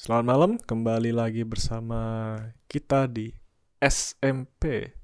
Selamat 0.00 0.24
malam, 0.32 0.52
kembali 0.56 1.12
lagi 1.12 1.44
bersama 1.44 2.32
kita 2.72 3.04
di 3.04 3.36
SMP 3.84 4.96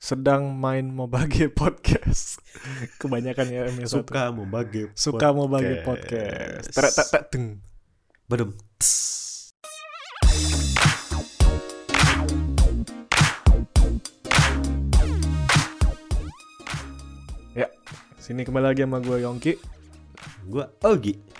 sedang 0.00 0.56
main 0.56 0.88
Mobage 0.88 1.52
Podcast. 1.60 2.40
Kebanyakan 2.96 3.52
ya 3.52 3.68
M 3.68 3.84
Suka 3.84 4.32
mau 4.32 4.48
bagi 4.48 4.88
suka 4.96 5.36
Mobage 5.36 5.84
Podcast. 5.84 6.72
Tek 6.72 6.88
tek 6.88 7.08
tek 7.12 7.22
deng. 7.28 7.60
Bedem. 8.32 8.56
Sini 18.16 18.48
kembali 18.48 18.72
lagi 18.72 18.88
sama 18.88 19.04
gue 19.04 19.20
Yongki. 19.20 19.52
Gua 20.48 20.64
Ogi. 20.88 21.39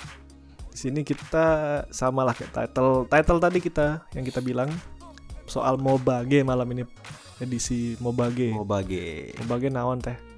Sini 0.80 1.04
kita 1.04 1.44
sama 1.92 2.24
lah 2.24 2.32
kayak 2.32 2.56
title 2.56 3.04
title 3.04 3.36
tadi 3.36 3.60
kita 3.60 4.08
yang 4.16 4.24
kita 4.24 4.40
bilang 4.40 4.72
soal 5.44 5.76
Mobage 5.76 6.40
malam 6.40 6.64
ini 6.72 6.88
edisi 7.36 8.00
Mobage. 8.00 8.48
Mau 8.56 8.64
bagi 8.64 9.28
Mobage 9.44 9.68
naon 9.68 10.00
teh? 10.00 10.30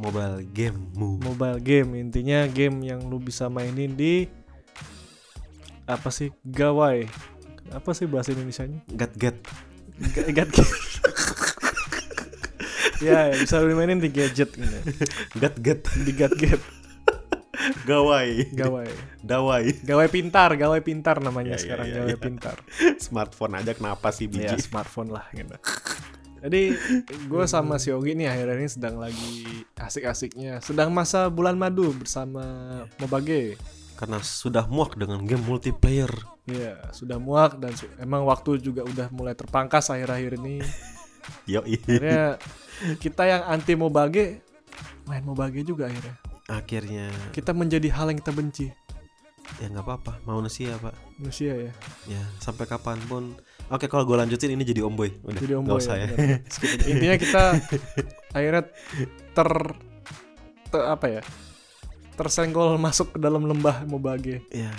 mobile 0.00 0.40
game 0.56 0.80
mu. 0.96 1.20
mobile 1.20 1.60
game 1.60 1.92
intinya 2.00 2.48
game 2.48 2.80
yang 2.80 3.04
lu 3.04 3.20
bisa 3.20 3.52
mainin 3.52 3.92
di 3.92 4.24
apa 5.84 6.08
sih 6.08 6.32
gawai 6.40 7.04
apa 7.70 7.90
sih 7.92 8.08
bahasa 8.08 8.32
Indonesia 8.32 8.64
nya 8.64 8.80
Gat 8.96 9.12
gat. 9.20 9.36
gadget 10.32 10.48
ya 13.04 13.28
ya, 13.28 13.36
bisa 13.36 13.60
lu 13.60 13.76
mainin 13.76 14.00
di 14.00 14.08
gadget 14.08 14.56
gitu 14.56 14.78
Gat 15.36 15.54
gat. 15.60 15.84
di 16.00 16.12
gadget 16.16 16.60
Gawai. 17.84 18.50
gawai 18.52 18.90
Dawai. 19.20 19.64
gawai 19.80 20.08
pintar 20.08 20.54
gawai 20.54 20.80
pintar 20.80 21.18
namanya 21.18 21.54
Ya, 21.54 21.56
ya, 21.56 21.62
sekarang 21.62 21.86
ya, 21.86 21.94
gawai 21.98 22.10
ya. 22.10 22.18
pintar 22.18 22.56
Smartphone 22.98 23.54
aja 23.56 23.72
kenapa 23.72 24.10
sih 24.10 24.26
ya 24.26 24.52
biji? 24.52 24.56
smartphone 24.62 25.10
lah 25.10 25.24
gitu 25.30 25.56
jadi 26.40 26.72
gue 27.28 27.44
sama 27.44 27.76
si 27.76 27.92
Ogi 27.92 28.16
nih 28.16 28.24
akhirnya 28.26 28.56
ini 28.56 28.66
sedang 28.66 28.96
lagi 28.96 29.44
asik-asiknya 29.76 30.58
sedang 30.58 30.88
masa 30.88 31.28
bulan 31.28 31.54
madu 31.54 31.92
bersama 31.92 32.40
Mobage 32.96 33.60
Karena 33.92 34.16
sudah 34.18 34.64
muak 34.64 34.96
dengan 34.96 35.20
game 35.22 35.44
multiplayer. 35.44 36.08
Iya, 36.48 36.88
sudah 36.88 37.20
muak 37.20 37.60
dan 37.60 37.76
su- 37.76 37.92
emang 38.00 38.24
waktu 38.24 38.56
juga 38.56 38.80
udah 38.80 39.12
mulai 39.12 39.36
terpangkas 39.36 39.92
akhir-akhir 39.92 40.40
ini. 40.40 40.64
Yo 41.44 41.60
Akhirnya 41.60 42.40
kita 42.96 43.28
yang 43.28 43.44
anti 43.44 43.76
Mobage 43.76 44.40
main 45.04 45.20
Mobage 45.20 45.60
juga 45.60 45.84
akhirnya. 45.84 46.16
Akhirnya 46.50 47.06
Kita 47.30 47.52
menjadi 47.52 47.86
hal 47.90 48.10
yang 48.10 48.18
kita 48.18 48.32
benci. 48.32 48.66
ya 49.58 49.66
nggak 49.66 49.82
apa-apa 49.82 50.12
manusia 50.24 50.78
pak. 50.78 50.94
Manusia 51.16 51.50
ya. 51.50 51.72
Ya 52.06 52.22
sampai 52.38 52.64
kapan 52.64 52.98
pun. 53.04 53.34
Oke 53.66 53.86
kalau 53.86 54.02
gue 54.02 54.14
lanjutin 54.16 54.46
ini 54.48 54.62
jadi 54.62 54.82
omboy. 54.82 55.10
Udah. 55.20 55.38
Jadi 55.38 55.54
omboy 55.54 55.74
usah 55.76 55.94
ya. 55.96 56.06
ya. 56.06 56.38
Intinya 56.86 57.16
kita 57.16 57.42
akhirnya 58.36 58.62
ter, 59.32 59.48
ter- 60.68 60.88
apa 60.88 61.06
ya? 61.08 61.22
Tersenggol 62.14 62.76
masuk 62.76 63.14
ke 63.14 63.18
dalam 63.18 63.42
lembah 63.42 63.82
Mobage. 63.84 64.38
Ya. 64.50 64.70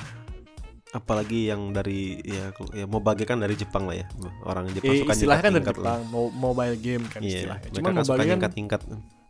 Apalagi 0.91 1.47
yang 1.47 1.71
dari 1.71 2.19
ya 2.21 2.51
ya 2.71 2.83
mau 2.85 2.99
bagi 2.99 3.23
kan 3.23 3.39
dari 3.39 3.55
Jepang 3.55 3.87
lah 3.87 3.95
ya. 3.97 4.07
Orang 4.43 4.71
Jepang 4.71 4.91
Eh, 4.93 5.03
suka 5.03 5.13
istilahnya 5.13 5.41
kan 5.41 5.51
dari 5.53 5.63
lah. 5.63 5.71
Jepang, 5.73 5.99
mo- 6.07 6.31
mobile 6.33 6.75
game 6.77 7.03
kan 7.05 7.19
Iya, 7.19 7.27
istilahnya. 7.43 7.63
mereka 7.65 7.75
Cuman 7.75 7.91
kan 7.91 7.95
suka 7.97 8.11
Mobage 8.13 8.27
kan 8.29 8.39
tingkat-tingkat. 8.51 8.81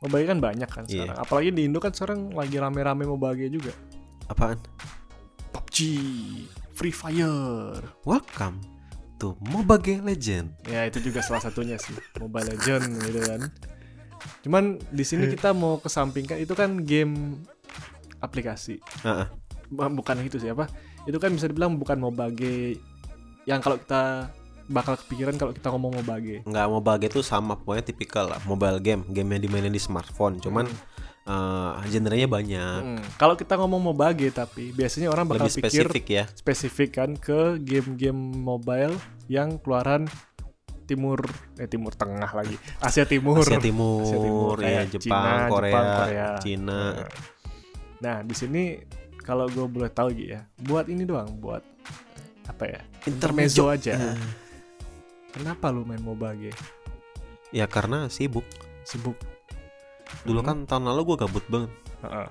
Mobage 0.02 0.26
kan 0.26 0.40
banyak 0.40 0.66
kan 0.66 0.84
Iya. 0.84 1.06
sekarang. 1.06 1.18
Apalagi 1.20 1.50
di 1.52 1.62
Indo 1.64 1.78
kan 1.78 1.94
sekarang 1.94 2.34
lagi 2.34 2.58
rame-rame 2.58 3.06
Mobage 3.06 3.46
juga. 3.48 3.70
Apaan? 4.26 4.58
PUBG, 5.52 5.78
Free 6.74 6.90
Fire. 6.92 7.86
Welcome 8.02 8.66
to 9.18 9.38
Mobile 9.44 10.02
Legend. 10.02 10.58
Ya 10.66 10.84
itu 10.84 10.98
juga 11.00 11.22
salah 11.22 11.40
satunya 11.40 11.78
sih 11.78 11.94
Mobile 12.18 12.50
Legend 12.52 12.86
gitu 13.00 13.20
kan. 13.22 13.42
Cuman 14.42 14.64
di 14.84 15.04
sini 15.04 15.30
kita 15.30 15.52
mau 15.52 15.78
kesampingkan 15.78 16.38
itu 16.38 16.54
kan 16.54 16.82
game 16.82 17.46
aplikasi. 18.18 18.82
Heeh. 19.02 19.28
Bu- 19.70 19.94
Bukan 19.94 20.18
itu 20.22 20.36
sih 20.36 20.50
apa? 20.50 20.66
Itu 21.06 21.18
kan 21.18 21.30
bisa 21.30 21.46
dibilang 21.46 21.78
bukan 21.78 21.98
Mobage 21.98 22.82
yang 23.46 23.58
kalau 23.60 23.78
kita 23.78 24.34
bakal 24.72 24.96
kepikiran 24.96 25.36
kalau 25.36 25.52
kita 25.52 25.68
ngomong 25.70 26.00
Mobage. 26.00 26.42
Nggak 26.44 26.68
Mobile 26.68 27.00
itu 27.04 27.20
sama 27.22 27.54
pokoknya 27.54 27.86
tipikal 27.86 28.26
lah 28.26 28.40
mobile 28.44 28.80
game, 28.80 29.04
game 29.12 29.28
yang 29.30 29.44
dimainin 29.44 29.70
di 29.70 29.78
smartphone. 29.78 30.40
Cuman 30.40 30.66
eh, 31.22 31.72
genrenya 31.88 32.26
banyak, 32.26 32.80
Hmm, 32.82 33.04
Kalau 33.16 33.36
kita 33.36 33.54
ngomong 33.54 33.84
Mobage 33.84 34.32
tapi 34.32 34.72
biasanya 34.72 35.12
orang 35.12 35.28
bakal 35.28 35.46
lebih 35.46 35.62
pikir 35.62 35.86
spesifik 35.86 36.06
ya. 36.08 36.24
spesifik 36.32 36.90
kan 36.96 37.14
ke 37.14 37.60
game-game 37.60 38.18
mobile 38.34 38.96
yang 39.28 39.60
keluaran 39.60 40.10
timur 40.84 41.24
eh 41.56 41.68
timur 41.68 41.94
tengah 41.94 42.28
lagi 42.28 42.58
Asia 42.80 43.06
Timur. 43.06 43.40
Asia 43.40 43.62
Timur, 43.62 44.04
Asia 44.04 44.20
Timur, 44.20 44.56
ya 44.60 44.82
Jepang, 44.84 45.00
Cina, 45.00 45.48
Korea, 45.48 45.72
Jepang, 45.72 45.86
Korea. 45.96 46.28
Cina. 46.42 46.82
Nah, 48.02 48.18
di 48.26 48.36
sini 48.36 48.64
kalau 49.22 49.46
gue 49.46 49.64
boleh 49.64 49.88
tahu 49.88 50.10
gitu 50.12 50.34
ya, 50.34 50.42
buat 50.60 50.90
ini 50.90 51.06
doang, 51.06 51.38
buat 51.38 51.62
apa 52.44 52.64
ya? 52.66 52.82
Intermezzo 53.06 53.70
aja. 53.70 53.94
Ya. 53.94 54.12
Kenapa 55.32 55.70
lu 55.70 55.82
main 55.82 56.00
Mobage? 56.00 56.52
Ya 57.50 57.66
karena 57.66 58.08
sibuk. 58.08 58.44
Sibuk. 58.84 59.16
Dulu 60.22 60.40
Hmm. 60.40 60.46
kan 60.46 60.58
tahun 60.66 60.84
lalu 60.88 61.02
gue 61.10 61.18
gabut 61.20 61.44
banget. 61.48 61.72
Heeh. 62.02 62.28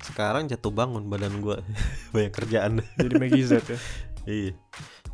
Sekarang 0.00 0.44
jatuh 0.44 0.68
bangun 0.68 1.04
badan 1.04 1.40
gue 1.40 1.56
banyak 2.14 2.30
kerjaan. 2.30 2.70
Jadi 2.94 3.14
Maggie 3.14 3.44
Z 3.44 3.52
ya. 3.64 3.78
Iya. 4.24 4.56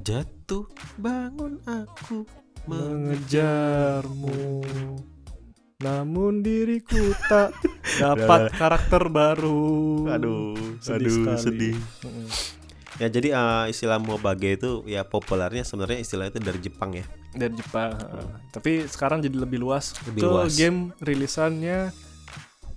Jatuh 0.00 0.64
bangun 0.94 1.58
aku 1.64 2.22
Mengejarmu. 2.62 4.62
Namun 5.80 6.40
diriku 6.40 7.10
tak 7.26 7.50
dapat 7.98 8.52
karakter 8.54 9.08
baru. 9.08 10.04
Aduh, 10.12 10.54
Sedih 10.78 11.08
aduh, 11.08 11.10
sekali. 11.10 11.40
sedih. 11.40 11.76
Mm-mm. 12.04 12.28
Ya 13.00 13.08
jadi 13.08 13.32
eh, 13.32 13.64
istilah 13.66 13.96
mobage 13.96 14.54
itu 14.54 14.84
ya 14.84 15.02
populernya 15.02 15.64
sebenarnya 15.64 15.98
istilah 15.98 16.28
itu 16.28 16.38
dari 16.38 16.60
Jepang 16.60 16.92
ya. 16.92 17.04
dari 17.30 17.54
Jepang. 17.54 17.94
heeh. 17.94 18.28
Tapi 18.50 18.70
sekarang 18.84 19.18
jadi 19.18 19.38
lebih 19.38 19.56
luas 19.58 19.96
Lebih 20.04 20.20
ke 20.20 20.26
luas. 20.26 20.52
game 20.52 20.92
rilisannya 20.98 21.94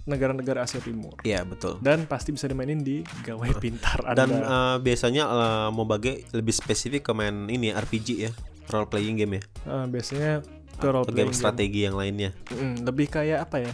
negara-negara 0.03 0.61
Asia 0.61 0.79
Timur. 0.79 1.15
Iya 1.21 1.41
betul. 1.41 1.79
Dan 1.79 2.03
pasti 2.05 2.31
bisa 2.31 2.45
dimainin 2.45 2.79
di 2.79 3.01
gawai 3.21 3.51
pintar 3.57 3.99
Anda. 4.01 4.15
Dan 4.17 4.29
eh, 4.33 4.77
biasanya 4.79 5.23
eh, 5.25 5.69
mobage 5.69 6.23
lebih 6.31 6.51
spesifik 6.51 7.01
ke 7.01 7.11
main 7.11 7.47
ini 7.47 7.71
RPG 7.71 8.07
ya, 8.17 8.31
role 8.69 8.85
playing 8.85 9.15
game 9.17 9.33
ya, 9.33 9.43
Eh, 9.65 9.85
biasanya 9.87 10.31
ke 10.73 10.85
role 10.85 11.03
playing 11.03 11.17
game 11.25 11.33
strategi 11.33 11.79
yang 11.81 11.95
lainnya. 11.95 12.31
Mm, 12.49 12.83
lebih 12.83 13.07
kayak 13.09 13.43
apa 13.43 13.57
ya? 13.61 13.71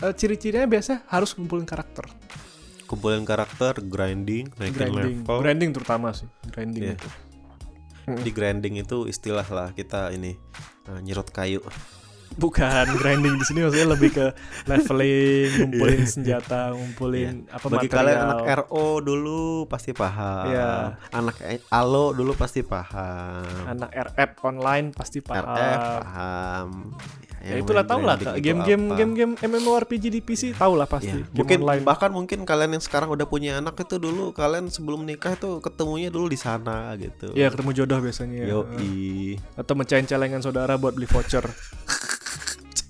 Eh, 0.00 0.12
ciri-cirinya 0.12 0.66
biasa 0.68 1.06
harus 1.08 1.30
kumpulin 1.32 1.62
karakter, 1.62 2.10
Kumpulin 2.94 3.22
karakter, 3.22 3.74
grinding, 3.80 4.48
naikin 4.54 4.74
grinding, 4.88 5.16
level. 5.20 5.38
grinding 5.40 5.70
terutama 5.70 6.10
sih, 6.10 6.30
grinding 6.46 6.82
Iya. 6.84 6.94
itu. 6.94 7.08
Di 8.16 8.30
grinding 8.30 8.74
itu 8.76 9.04
istilah 9.04 9.44
lah 9.44 9.68
kita 9.70 10.10
ini 10.10 10.38
eh, 10.84 11.00
nyerot 11.00 11.28
kayu. 11.28 11.58
Bukan 12.34 12.66
grinding 12.94 13.34
di 13.34 13.44
sini 13.44 13.62
maksudnya 13.62 13.88
lebih 13.88 14.10
ke 14.10 14.26
leveling, 14.64 15.48
ngumpulin 15.60 15.98
Iya. 15.98 16.08
senjata, 16.08 16.60
ngumpulin 16.70 17.46
apa 17.48 17.62
Bagi 17.64 17.86
material. 17.86 17.94
kalian 17.96 18.18
anak 18.20 18.40
RO 18.60 18.86
dulu 19.00 19.42
pasti 19.64 19.90
paham. 19.90 20.46
Iya. 20.48 20.98
Anak 21.10 21.36
Alo 21.68 22.10
dulu 22.10 22.34
pasti 22.34 22.60
paham. 22.60 23.46
anak 23.64 23.90
RF 23.90 24.30
online 24.42 24.86
pasti 24.90 25.18
paham. 25.18 25.46
RF 25.46 25.82
paham. 25.96 26.68
Ya 27.44 27.60
Yang 27.60 27.68
itulah 27.68 27.84
tau 27.84 28.00
lah 28.00 28.16
grinding 28.16 28.40
itu 28.40 28.40
game-game 28.40 28.84
game-game 28.96 29.32
MMORPG 29.36 30.04
di 30.08 30.20
PC 30.24 30.42
tau 30.56 30.72
lah 30.72 30.88
pasti. 30.88 31.12
Game 31.12 31.28
Mungkin 31.36 31.58
online. 31.60 31.84
bahkan 31.84 32.08
mungkin 32.08 32.38
kalian 32.42 32.72
yang 32.72 32.80
sekarang 32.80 33.12
udah 33.12 33.28
punya 33.28 33.60
anak 33.60 33.76
itu 33.76 34.00
dulu 34.00 34.32
kalian 34.32 34.72
sebelum 34.72 35.04
nikah 35.04 35.36
itu 35.36 35.60
ketemunya 35.60 36.08
dulu 36.08 36.32
di 36.32 36.40
sana 36.40 36.96
gitu. 36.96 37.36
Iya 37.36 37.52
ketemu 37.52 37.70
jodoh 37.76 38.00
biasanya. 38.00 38.48
Yoi. 38.48 39.36
Atau 39.54 39.76
mecahin 39.76 40.08
celengan 40.08 40.40
saudara 40.40 40.80
buat 40.80 40.96
beli 40.96 41.04
voucher. 41.04 41.44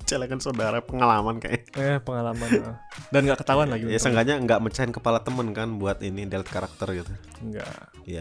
Celengan 0.05 0.37
saudara 0.37 0.79
pengalaman 0.79 1.41
kayak. 1.41 1.73
eh 1.75 1.97
pengalaman. 1.99 2.45
eh. 2.47 2.77
Dan 3.09 3.25
nggak 3.25 3.41
ketahuan 3.41 3.73
lagi. 3.73 3.89
Ya 3.89 3.97
seenggaknya 3.97 4.37
nggak 4.37 4.61
mecahin 4.61 4.93
kepala 4.93 5.19
temen 5.19 5.51
kan 5.51 5.81
buat 5.81 5.99
ini 5.99 6.29
delete 6.29 6.53
karakter 6.53 6.93
gitu. 6.95 7.09
Enggak. 7.41 7.89
Iya. 8.05 8.21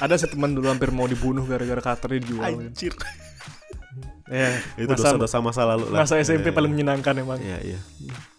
Ada 0.00 0.16
sih 0.18 0.32
teman 0.32 0.56
dulu 0.56 0.72
hampir 0.72 0.88
mau 0.88 1.04
dibunuh 1.04 1.44
gara-gara 1.44 1.84
karakternya 1.84 2.18
dijual. 2.18 2.48
Anjir. 2.48 2.96
Ya, 4.28 4.54
Itu 4.76 4.86
dosa-dosa 4.88 5.42
masa 5.42 5.66
lalu 5.66 5.90
lah. 5.90 6.02
masa 6.02 6.14
SMP 6.18 6.46
Iya, 6.46 6.54
paling 6.54 6.70
menyenangkan 6.70 7.14
emang. 7.16 7.38
Iya, 7.38 7.58
iya. 7.58 7.78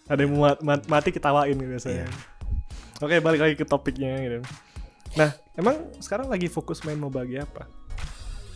Ada 0.04 0.20
yang 0.20 0.32
mau 0.32 0.48
mat- 0.48 0.60
mat- 0.60 0.88
mati 0.88 1.10
ketawain 1.10 1.52
gitu 1.52 1.66
biasanya. 1.66 2.04
Iya. 2.04 2.06
Oke, 3.00 3.20
balik 3.20 3.40
lagi 3.40 3.54
ke 3.54 3.64
topiknya 3.64 4.16
gitu. 4.18 4.40
Nah, 5.14 5.28
emang 5.54 5.76
sekarang 5.98 6.26
lagi 6.26 6.48
fokus 6.48 6.80
main 6.82 6.96
Mobage 6.96 7.36
apa? 7.36 7.68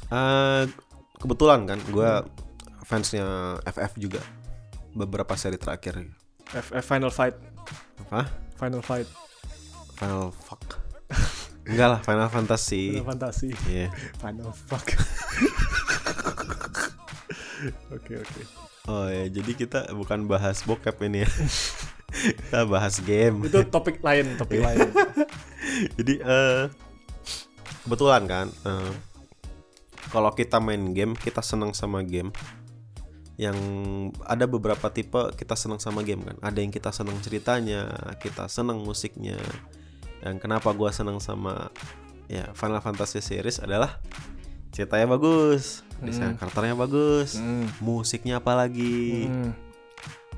Eh, 0.09 0.63
kebetulan 1.17 1.65
kan 1.65 1.79
gue 1.85 2.11
fansnya 2.83 3.27
FF 3.63 3.93
juga 3.97 4.25
beberapa 4.91 5.37
seri 5.37 5.61
terakhir 5.61 6.01
F- 6.49 6.73
F- 6.73 6.87
Final 6.87 7.13
Fight. 7.13 7.37
apa 8.01 8.25
Final 8.57 8.81
Fight. 8.81 9.05
Final 9.95 10.33
fuck 10.33 10.81
Enggak 11.69 11.89
lah 11.91 12.01
Final 12.01 12.33
Fantasy. 12.33 12.95
Final 12.95 13.05
Fantasy. 13.07 13.51
Iya. 13.69 13.93
Final 14.17 14.49
fuck. 14.51 14.87
Oke 17.91 18.19
oke. 18.19 18.43
Oh 18.89 19.05
ya, 19.05 19.29
jadi 19.29 19.53
kita 19.53 19.93
bukan 19.93 20.25
bahas 20.25 20.65
bokep 20.65 20.97
ini 21.05 21.27
ya. 21.27 21.31
kita 22.41 22.65
bahas 22.65 23.05
game. 23.05 23.45
Itu 23.45 23.61
topik 23.69 24.01
lain, 24.01 24.41
topik 24.41 24.65
lain. 24.65 24.89
Jadi 26.01 26.15
eh 26.25 26.73
kebetulan 27.85 28.25
kan 28.25 28.47
eh, 28.49 28.93
kalau 30.09 30.33
kita 30.33 30.57
main 30.57 30.97
game, 30.97 31.13
kita 31.13 31.45
senang 31.45 31.77
sama 31.77 32.01
game. 32.01 32.33
Yang 33.37 33.61
ada 34.25 34.49
beberapa 34.49 34.89
tipe 34.89 35.37
kita 35.37 35.53
senang 35.55 35.79
sama 35.79 36.01
game 36.01 36.25
kan. 36.25 36.37
Ada 36.41 36.59
yang 36.65 36.73
kita 36.73 36.89
senang 36.91 37.21
ceritanya, 37.21 37.93
kita 38.19 38.49
senang 38.49 38.81
musiknya. 38.83 39.39
Dan 40.25 40.41
kenapa 40.41 40.73
gua 40.73 40.91
senang 40.91 41.21
sama 41.21 41.69
ya 42.27 42.51
Final 42.57 42.81
Fantasy 42.81 43.21
series 43.21 43.61
adalah 43.61 44.01
ceritanya 44.70 45.06
bagus, 45.11 45.82
desain 45.99 46.32
Hmm. 46.32 46.38
karakternya 46.38 46.75
bagus, 46.75 47.37
Hmm. 47.37 47.67
musiknya 47.79 48.38
apalagi. 48.38 49.26
Hmm. 49.26 49.50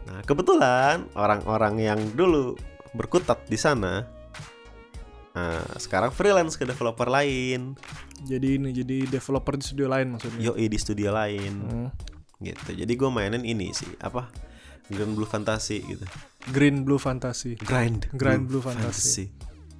Nah, 0.06 0.20
kebetulan 0.22 1.06
orang-orang 1.12 1.74
yang 1.78 2.00
dulu 2.12 2.56
berkutat 2.90 3.46
di 3.46 3.54
sana 3.54 4.06
nah, 5.30 5.62
sekarang 5.78 6.10
freelance 6.10 6.54
ke 6.54 6.64
developer 6.64 7.06
lain, 7.06 7.78
Jadi 8.20 8.58
ini 8.58 8.74
jadi 8.74 9.08
developer 9.08 9.54
di 9.54 9.64
studio 9.64 9.86
lain 9.86 10.12
maksudnya. 10.12 10.42
yoi 10.42 10.66
di 10.66 10.76
studio 10.76 11.08
lain 11.08 11.52
Hmm. 11.56 11.88
gitu. 12.38 12.74
Jadi 12.74 12.92
gue 12.92 13.08
mainin 13.08 13.40
ini 13.40 13.70
sih, 13.70 13.88
apa? 13.96 14.28
Grand 14.90 15.14
Blue 15.14 15.24
Fantasy 15.24 15.80
gitu. 15.80 16.02
Green 16.50 16.82
Blue 16.82 16.98
Fantasy. 16.98 17.54
Grind. 17.54 18.10
Grand 18.12 18.44
Blue 18.44 18.58
Fantasy. 18.58 19.30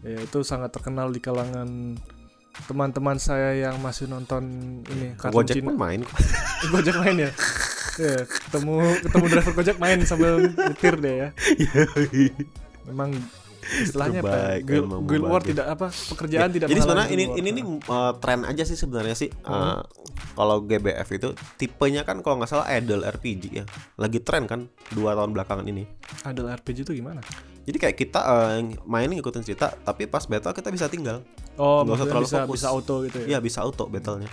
Ya 0.00 0.22
itu 0.22 0.40
sangat 0.40 0.70
terkenal 0.70 1.10
di 1.10 1.18
kalangan 1.18 1.98
teman-teman 2.66 3.16
saya 3.16 3.56
yang 3.56 3.78
masih 3.80 4.06
nonton 4.06 4.42
ini 4.86 5.14
kartun 5.16 5.42
Gojek 5.42 5.62
Cina. 5.62 5.72
main. 5.74 6.00
Gojek 6.72 6.96
main 7.00 7.16
ya. 7.28 7.32
Ya, 8.00 8.24
ketemu 8.24 8.80
ketemu 9.04 9.24
driver 9.28 9.52
Gojek 9.52 9.76
main 9.76 9.98
sambil 10.08 10.40
nyetir 10.48 10.94
deh 10.96 11.14
ya. 11.20 11.28
Memang 12.88 13.12
istilahnya 13.76 14.24
apa? 14.24 14.30
ya? 14.32 14.64
Guild, 14.64 14.88
Guild 15.04 15.26
War 15.28 15.42
tidak 15.44 15.66
apa 15.68 15.92
pekerjaan 15.92 16.48
tidak 16.48 16.72
Jadi 16.72 16.80
sebenarnya 16.80 17.10
ini 17.12 17.24
ini 17.36 17.50
War. 17.50 17.56
nih 17.60 17.64
uh, 17.92 18.12
tren 18.16 18.40
aja 18.48 18.62
sih 18.64 18.78
sebenarnya 18.78 19.16
sih. 19.18 19.28
Uh, 19.44 19.84
Hmm. 19.84 20.36
Kalau 20.36 20.62
GBF 20.64 21.08
itu 21.16 21.28
tipenya 21.56 22.04
kan 22.04 22.20
kalau 22.20 22.40
nggak 22.40 22.50
salah 22.50 22.66
idle 22.72 23.04
RPG 23.04 23.44
ya. 23.52 23.64
Lagi 24.00 24.20
tren 24.24 24.48
kan 24.48 24.68
dua 24.92 25.12
tahun 25.16 25.32
belakangan 25.36 25.64
ini. 25.68 25.84
Adult 26.24 26.60
RPG 26.60 26.88
itu 26.88 26.92
gimana? 26.96 27.20
Jadi 27.64 27.76
kayak 27.76 27.96
kita 27.96 28.20
uh, 28.20 28.58
main 28.88 29.08
ngikutin 29.12 29.44
cerita, 29.44 29.72
tapi 29.84 30.08
pas 30.08 30.24
battle 30.24 30.56
kita 30.56 30.72
bisa 30.72 30.88
tinggal. 30.88 31.20
Oh, 31.58 31.82
Nggak 31.82 31.96
usah 31.96 32.06
terlalu 32.06 32.26
bisa 32.26 32.38
fokus. 32.42 32.54
bisa 32.54 32.66
auto 32.70 32.94
gitu 33.08 33.16
ya. 33.22 33.26
Iya 33.26 33.38
bisa 33.40 33.58
auto 33.62 33.84
battlenya. 33.88 34.30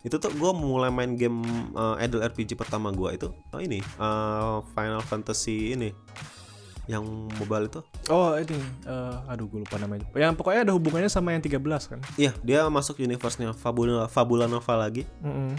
Itu 0.00 0.16
tuh 0.16 0.32
gue 0.32 0.52
mulai 0.54 0.88
main 0.88 1.12
game 1.12 1.42
uh, 1.74 2.00
idle 2.00 2.22
RPG 2.22 2.56
pertama 2.56 2.88
gue 2.88 3.10
itu 3.12 3.28
oh 3.52 3.60
ini 3.60 3.84
uh, 4.00 4.64
Final 4.72 5.04
Fantasy 5.04 5.76
ini 5.76 5.92
yang 6.88 7.04
mobile 7.38 7.70
itu. 7.70 7.80
Oh, 8.10 8.34
ini 8.34 8.56
eh, 8.82 9.30
aduh 9.30 9.46
gue 9.46 9.62
lupa 9.62 9.78
namanya. 9.78 10.10
Yang 10.10 10.34
pokoknya 10.34 10.66
ada 10.66 10.72
hubungannya 10.74 11.06
sama 11.06 11.30
yang 11.30 11.44
13 11.44 11.62
kan. 11.86 12.00
Iya 12.18 12.34
dia 12.42 12.66
masuk 12.66 12.98
universe-nya 12.98 13.54
Fabula 13.54 14.10
Fabula 14.10 14.50
Nova 14.50 14.74
lagi. 14.74 15.06
Mm-mm. 15.22 15.54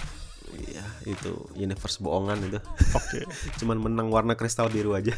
Iya 0.52 0.84
itu 1.08 1.32
universe 1.56 2.04
bohongan 2.04 2.36
itu. 2.44 2.60
Oke. 2.92 3.24
Cuman 3.64 3.80
menang 3.80 4.12
warna 4.12 4.36
kristal 4.36 4.68
biru 4.68 4.92
aja. 4.92 5.16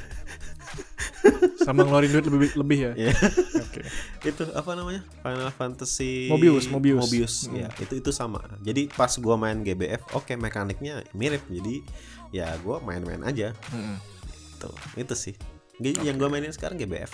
Sama 1.59 1.81
ngeluarin 1.81 2.11
duit 2.11 2.25
lebih 2.27 2.49
lebih 2.55 2.77
ya. 2.79 2.91
Iya. 2.99 3.13
Oke. 3.59 3.81
itu 4.23 4.43
apa 4.51 4.71
namanya 4.73 5.01
Final 5.19 5.51
Fantasy 5.51 6.27
Mobius, 6.27 6.67
Mobius. 6.67 7.01
Mobius 7.01 7.33
Hmm. 7.45 7.59
ya 7.59 7.67
itu 7.77 7.93
itu 7.95 8.09
sama 8.09 8.39
jadi 8.59 8.87
pas 8.89 9.11
gua 9.15 9.35
main 9.35 9.59
GBF 9.59 10.03
oke 10.11 10.33
mekaniknya 10.33 11.03
mirip 11.11 11.43
jadi 11.47 11.75
ya 12.31 12.47
gua 12.59 12.79
main-main 12.79 13.21
aja 13.21 13.51
Mm-mm. 13.69 13.97
Tuh, 14.57 14.71
itu 14.95 15.11
sih. 15.13 15.35
Jadi 15.75 16.03
yang 16.03 16.15
gue 16.15 16.23
mainin 16.25 16.47
sekarang 16.49 16.77
GBF. 16.77 17.11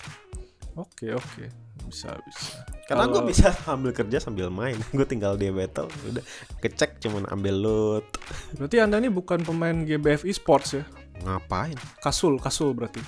Oke, 0.75 1.09
oke. 1.09 1.50
Bisa, 1.83 2.13
bisa. 2.21 2.61
Karena 2.85 3.09
gue 3.09 3.17
Kalau- 3.17 3.25
bisa 3.25 3.50
sambil 3.56 3.89
kerja 3.89 4.21
sambil 4.21 4.47
main. 4.47 4.77
gue 4.94 5.01
tinggal 5.03 5.33
di 5.33 5.50
battle, 5.50 5.89
udah 6.06 6.21
kecek 6.59 7.00
cuman 7.00 7.25
ambil 7.25 7.56
loot. 7.57 8.06
Berarti 8.53 8.77
Anda 8.77 9.01
ini 9.01 9.09
bukan 9.09 9.41
pemain 9.41 9.73
GBF 9.81 10.23
esports 10.23 10.77
ya? 10.77 10.85
Ngapain? 11.19 11.73
Kasul, 12.00 12.38
kasul 12.38 12.77
berarti. 12.77 13.01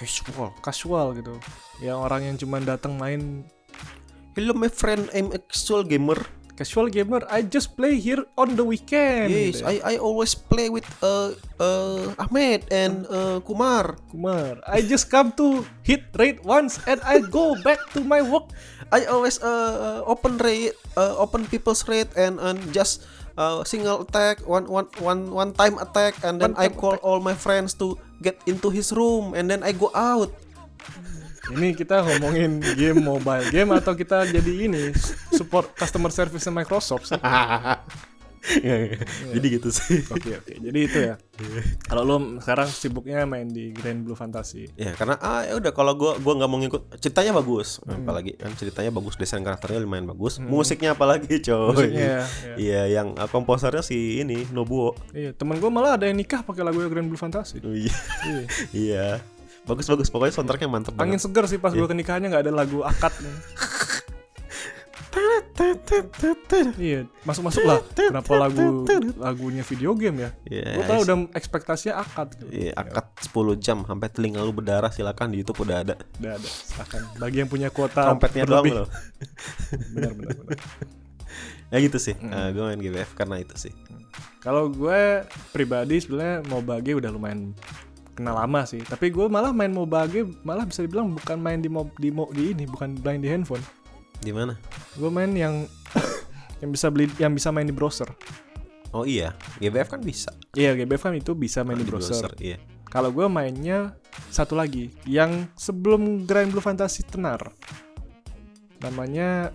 Casual. 0.00 0.56
Casual 0.64 1.06
gitu. 1.20 1.36
Yang 1.84 1.98
orang 2.00 2.22
yang 2.24 2.36
cuma 2.40 2.56
datang 2.64 2.96
main 2.96 3.44
Hello 4.32 4.54
my 4.56 4.70
friend, 4.72 5.10
I'm 5.12 5.34
a 5.36 5.40
casual 5.42 5.84
gamer. 5.84 6.16
casual 6.60 6.92
gamer. 6.92 7.24
I 7.32 7.40
just 7.40 7.72
play 7.72 7.96
here 7.96 8.20
on 8.36 8.52
the 8.52 8.60
weekend. 8.60 9.32
yes, 9.32 9.64
gitu. 9.64 9.72
I 9.72 9.74
I 9.80 9.94
always 9.96 10.36
play 10.36 10.68
with 10.68 10.84
uh 11.00 11.32
uh 11.56 12.12
Ahmed 12.20 12.68
and 12.68 13.08
uh, 13.08 13.40
Kumar. 13.40 13.96
Kumar. 14.12 14.60
I 14.68 14.84
just 14.84 15.08
come 15.08 15.32
to 15.40 15.64
hit 15.80 16.04
rate 16.20 16.44
once 16.44 16.76
and 16.84 17.00
I 17.00 17.24
go 17.24 17.56
back 17.64 17.80
to 17.96 18.04
my 18.04 18.20
work. 18.20 18.52
I 18.96 19.08
always 19.08 19.40
uh 19.40 20.04
open 20.04 20.36
rate, 20.36 20.76
uh, 21.00 21.16
open 21.16 21.48
people's 21.48 21.88
rate 21.88 22.12
and 22.12 22.36
and 22.36 22.60
just 22.76 23.08
uh, 23.40 23.64
single 23.64 24.04
attack, 24.04 24.44
one 24.44 24.68
one 24.68 24.92
one 25.00 25.32
one 25.32 25.56
time 25.56 25.80
attack, 25.80 26.20
and 26.20 26.36
then 26.36 26.52
One 26.52 26.60
I 26.60 26.68
call 26.68 27.00
all 27.00 27.24
my 27.24 27.32
friends 27.32 27.72
to 27.80 27.96
get 28.20 28.36
into 28.44 28.68
his 28.68 28.92
room, 28.92 29.32
and 29.32 29.48
then 29.48 29.64
I 29.64 29.72
go 29.72 29.88
out. 29.96 30.30
Ini 31.50 31.74
kita 31.74 32.06
ngomongin 32.06 32.62
game 32.78 33.02
mobile 33.02 33.42
game 33.50 33.74
atau 33.74 33.90
kita 33.98 34.22
jadi 34.30 34.70
ini 34.70 34.94
support 35.34 35.74
customer 35.74 36.14
service 36.14 36.46
Microsoft 36.46 37.10
sih? 37.10 37.18
Jadi 39.30 39.46
gitu 39.52 39.68
sih. 39.68 40.00
Oke 40.08 40.32
oke. 40.34 40.52
Jadi 40.56 40.78
itu 40.80 40.98
ya. 40.98 41.14
Kalau 41.84 42.02
lo 42.02 42.16
sekarang 42.40 42.68
sibuknya 42.68 43.24
main 43.24 43.46
di 43.46 43.70
Grand 43.70 44.00
Blue 44.00 44.14
Fantasy. 44.14 44.68
Ya 44.74 44.92
karena 44.92 45.20
ah 45.20 45.44
ya 45.44 45.56
udah 45.56 45.70
kalau 45.70 45.92
gua 45.92 46.16
gua 46.16 46.36
nggak 46.36 46.50
mau 46.50 46.58
ngikut 46.58 46.82
ceritanya 47.00 47.32
bagus 47.32 47.80
apalagi 47.82 48.36
kan 48.36 48.52
ceritanya 48.54 48.90
bagus 48.90 49.16
desain 49.16 49.40
karakternya 49.40 49.80
lumayan 49.80 50.06
bagus 50.06 50.40
musiknya 50.40 50.92
apalagi 50.92 51.40
coy 51.40 51.92
ya, 51.92 52.24
ya. 52.24 52.54
iya 52.56 52.82
yang 52.90 53.12
uh, 53.16 53.26
komposernya 53.26 53.80
si 53.80 54.20
ini 54.20 54.48
Nobuo 54.50 54.92
Iya, 55.10 55.32
temen 55.36 55.60
gue 55.60 55.70
malah 55.70 55.96
ada 55.96 56.06
yang 56.06 56.16
nikah 56.16 56.40
pakai 56.40 56.64
lagu 56.64 56.80
Grand 56.86 57.08
Blue 57.08 57.18
Fantasy. 57.18 57.60
Oh, 57.60 57.72
iya 57.72 57.92
Iya. 58.24 58.42
iya 58.72 59.06
bagus 59.60 59.84
bagus 59.86 60.08
pokoknya 60.08 60.32
soundtracknya 60.32 60.68
mantep 60.72 60.96
Angin 60.96 61.20
banget 61.20 61.24
seger 61.28 61.44
sih 61.46 61.58
pas 61.60 61.70
gue 61.70 61.84
ke 61.84 61.92
nikahannya 61.94 62.32
nggak 62.32 62.44
ada 62.48 62.52
lagu 62.52 62.80
akad. 62.82 63.12
iya, 66.78 67.00
masuk 67.26 67.42
masuk 67.50 67.62
lah. 67.66 67.82
Kenapa 67.94 68.32
lagu 68.38 68.86
lagunya 69.18 69.62
video 69.66 69.92
game 69.98 70.28
ya? 70.28 70.30
Gue 70.46 70.84
tau 70.86 71.00
udah 71.02 71.16
ekspektasinya 71.34 72.00
akad. 72.00 72.38
Iya, 72.50 72.72
akad 72.78 73.06
10 73.26 73.58
jam 73.58 73.82
sampai 73.82 74.08
telinga 74.10 74.40
lu 74.40 74.54
berdarah 74.54 74.90
silakan 74.94 75.34
di 75.34 75.42
YouTube 75.42 75.66
udah 75.66 75.82
ada. 75.82 75.94
Udah 76.22 76.38
ada. 76.38 76.48
Silakan. 76.48 77.00
Bagi 77.18 77.36
yang 77.42 77.50
punya 77.50 77.68
kuota 77.74 78.06
Trompetnya 78.06 78.44
doang 78.46 78.84
loh. 78.84 78.88
Benar 79.94 80.12
benar 80.14 80.36
benar. 80.46 80.58
Ya 81.70 81.78
gitu 81.78 81.98
sih. 82.02 82.14
gue 82.18 82.62
main 82.62 82.78
GBF 82.78 83.14
karena 83.14 83.38
itu 83.38 83.54
sih. 83.54 83.72
Kalau 84.40 84.72
gue 84.72 85.26
pribadi 85.52 86.00
sebenarnya 86.00 86.42
MOBA 86.48 86.82
udah 86.96 87.10
lumayan 87.12 87.54
kenal 88.16 88.36
lama 88.36 88.66
sih. 88.66 88.82
Tapi 88.82 89.08
gue 89.08 89.26
malah 89.30 89.54
main 89.54 89.70
MOBA 89.70 90.10
malah 90.42 90.66
bisa 90.66 90.82
dibilang 90.82 91.14
bukan 91.14 91.38
main 91.38 91.62
di 91.62 91.70
mob 91.70 91.88
di, 91.96 92.10
mo, 92.10 92.26
di 92.34 92.52
ini, 92.52 92.66
bukan 92.66 92.98
main 93.00 93.22
di 93.22 93.30
handphone. 93.30 93.62
Di 94.20 94.32
mana? 94.36 94.54
Gue 94.94 95.08
main 95.08 95.32
yang 95.32 95.64
yang 96.60 96.70
bisa 96.70 96.92
beli 96.92 97.08
yang 97.16 97.32
bisa 97.32 97.48
main 97.50 97.64
di 97.64 97.72
browser. 97.72 98.12
Oh 98.90 99.06
iya, 99.06 99.38
GBF 99.62 99.96
kan 99.96 100.00
bisa. 100.02 100.34
Iya, 100.52 100.74
GBF 100.74 101.08
kan 101.08 101.14
itu 101.14 101.32
bisa 101.32 101.62
main 101.62 101.78
di 101.78 101.86
browser. 101.86 102.34
Iya. 102.42 102.58
Kalau 102.90 103.14
gue 103.14 103.26
mainnya 103.30 103.94
satu 104.34 104.58
lagi 104.58 104.90
yang 105.06 105.46
sebelum 105.54 106.26
Grand 106.26 106.50
Blue 106.50 106.62
Fantasy 106.62 107.06
tenar. 107.06 107.54
Namanya 108.82 109.54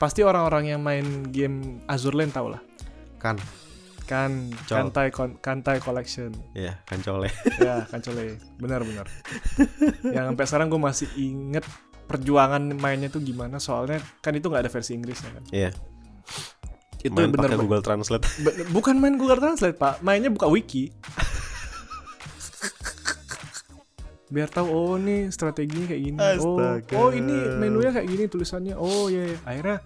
pasti 0.00 0.26
orang-orang 0.26 0.74
yang 0.74 0.80
main 0.82 1.30
game 1.30 1.78
Azure 1.86 2.18
Lane 2.18 2.34
tau 2.34 2.50
lah. 2.50 2.58
Kan. 3.22 3.38
Kan 4.10 4.50
Col. 4.66 4.90
Kantai 4.90 5.08
Kantai 5.38 5.78
Collection. 5.78 6.34
Iya, 6.52 6.82
kan 6.84 6.98
coleh. 7.00 7.30
ya, 7.62 7.86
Kancole. 7.88 8.42
Benar-benar. 8.58 9.06
yang 10.14 10.34
sampai 10.34 10.44
sekarang 10.44 10.68
gue 10.68 10.80
masih 10.82 11.08
inget 11.14 11.64
perjuangan 12.04 12.60
mainnya 12.76 13.08
tuh 13.08 13.24
gimana 13.24 13.56
soalnya 13.56 14.00
kan 14.20 14.36
itu 14.36 14.46
nggak 14.48 14.68
ada 14.68 14.72
versi 14.72 14.92
Inggrisnya 14.92 15.30
kan. 15.32 15.44
Iya. 15.50 15.70
Itu 17.04 17.12
Main 17.12 17.32
bener 17.36 17.52
pakai 17.52 17.60
Google 17.60 17.84
Translate. 17.84 18.24
Bukan 18.72 18.96
main 18.96 19.20
Google 19.20 19.36
Translate 19.36 19.76
pak, 19.76 20.00
mainnya 20.00 20.32
buka 20.32 20.48
wiki. 20.48 20.88
Biar 24.32 24.48
tahu 24.48 24.66
oh 24.66 24.96
nih 24.96 25.28
strateginya 25.28 25.86
kayak 25.92 26.02
gini. 26.02 26.18
Oh, 26.40 26.56
Astaga. 26.56 26.94
oh 26.96 27.10
ini 27.12 27.36
menunya 27.60 27.92
kayak 27.92 28.08
gini 28.08 28.24
tulisannya. 28.26 28.74
Oh 28.74 29.12
iya, 29.12 29.36
iya. 29.36 29.38
akhirnya 29.44 29.78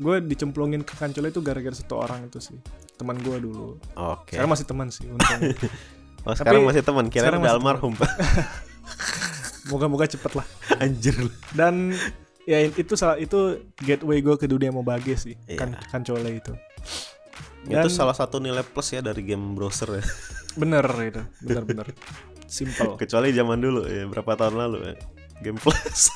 gue 0.00 0.16
dicemplungin 0.22 0.86
ke 0.86 0.94
kancol 0.96 1.28
itu 1.28 1.42
gara-gara 1.42 1.74
satu 1.74 1.98
orang 1.98 2.30
itu 2.30 2.38
sih. 2.38 2.56
Teman 2.94 3.18
gue 3.18 3.36
dulu. 3.42 3.76
Oke. 3.98 4.38
Sekarang 4.38 4.50
masih 4.54 4.66
teman 4.70 4.88
sih 4.88 5.06
untung. 5.10 5.42
Oh, 6.20 6.36
sekarang 6.36 6.60
Tapi- 6.60 6.68
masih 6.68 6.84
teman, 6.84 7.08
kira 7.08 7.32
udah 7.32 7.56
almarhum. 7.56 7.96
Moga-moga 9.66 10.06
cepet 10.06 10.32
lah. 10.32 10.46
Anjir 10.78 11.12
lu. 11.18 11.28
Dan 11.52 11.92
ya 12.42 12.56
itu 12.64 12.94
salah 12.94 13.14
itu 13.14 13.60
gateway 13.76 14.18
gue 14.18 14.34
ke 14.34 14.44
dunia 14.44 14.70
mobage 14.70 15.12
sih 15.14 15.36
Iya. 15.44 15.60
kan 15.60 15.70
kancole 15.86 16.24
itu 16.24 16.50
itu 17.62 17.76
Dan- 17.76 17.92
salah 17.92 18.10
satu 18.10 18.40
nilai 18.40 18.64
plus 18.64 18.90
ya 18.90 18.98
dari 19.00 19.20
game 19.20 19.52
browser 19.52 19.86
ya. 19.92 20.04
bener 20.56 20.82
itu 21.04 21.22
bener 21.44 21.62
bener 21.62 21.86
simple 22.48 22.96
Kecuali 22.96 23.30
zaman 23.30 23.60
dulu 23.60 23.84
ya, 23.84 24.08
berapa 24.08 24.34
tahun 24.34 24.56
lalu 24.58 24.78
ya. 24.82 24.94
Game 25.40 25.56
Plus. 25.56 26.10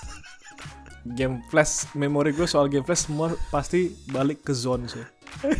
game 1.07 1.45
flash 1.47 1.87
memori 1.93 2.33
gue 2.33 2.45
soal 2.45 2.67
game 2.67 2.83
flash 2.83 3.05
semua 3.05 3.31
pasti 3.49 3.93
balik 4.09 4.41
ke 4.41 4.51
zone 4.51 4.89
sih 4.89 5.05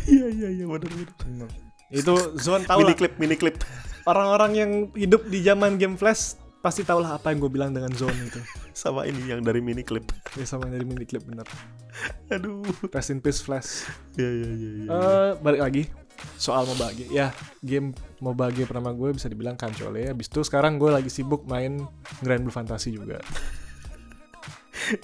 Iya 0.09 0.27
iya 0.27 0.49
iya 0.51 0.65
benar 0.65 0.89
benar. 0.89 1.09
Bener. 1.21 1.49
itu 1.87 2.13
zone 2.35 2.65
tahu 2.65 2.81
Mini 2.81 2.89
lah 2.89 2.97
clip 2.97 3.13
mini 3.15 3.35
clip. 3.35 3.55
orang-orang 4.03 4.51
yang 4.53 4.71
hidup 4.91 5.23
di 5.25 5.39
zaman 5.39 5.77
game 5.77 5.93
flash 5.93 6.35
pasti 6.65 6.81
tahu 6.81 6.97
lah 6.97 7.13
apa 7.13 7.29
yang 7.29 7.37
gue 7.37 7.51
bilang 7.51 7.69
dengan 7.69 7.93
zone 7.93 8.17
itu 8.17 8.41
Sama 8.75 9.05
ini 9.05 9.21
yang 9.23 9.39
dari 9.39 9.61
mini 9.61 9.85
clip. 9.85 10.09
ya 10.33 10.43
sama 10.43 10.65
dari 10.65 10.81
mini 10.81 11.05
clip 11.05 11.21
bener 11.23 11.45
Aduh. 12.33 12.65
rest 12.89 13.09
in 13.09 13.21
peace 13.21 13.39
flash 13.39 13.85
Iya 14.15 14.29
iya 14.33 14.49
iya 14.49 14.69
iya. 14.75 14.87
Eh, 14.89 15.29
balik 15.37 15.61
lagi 15.61 15.83
soal 16.35 16.63
mobage 16.63 17.05
ya 17.07 17.29
game 17.59 17.91
mobage 18.17 18.63
pertama 18.63 18.89
gue 18.89 19.11
bisa 19.11 19.27
dibilang 19.27 19.53
kancole 19.53 19.99
habis 20.01 20.25
itu 20.25 20.41
sekarang 20.41 20.79
gue 20.79 20.87
lagi 20.87 21.11
sibuk 21.11 21.43
main 21.43 21.83
Grand 22.19 22.39
Blue 22.39 22.51
Fantasy 22.51 22.89
juga 22.89 23.19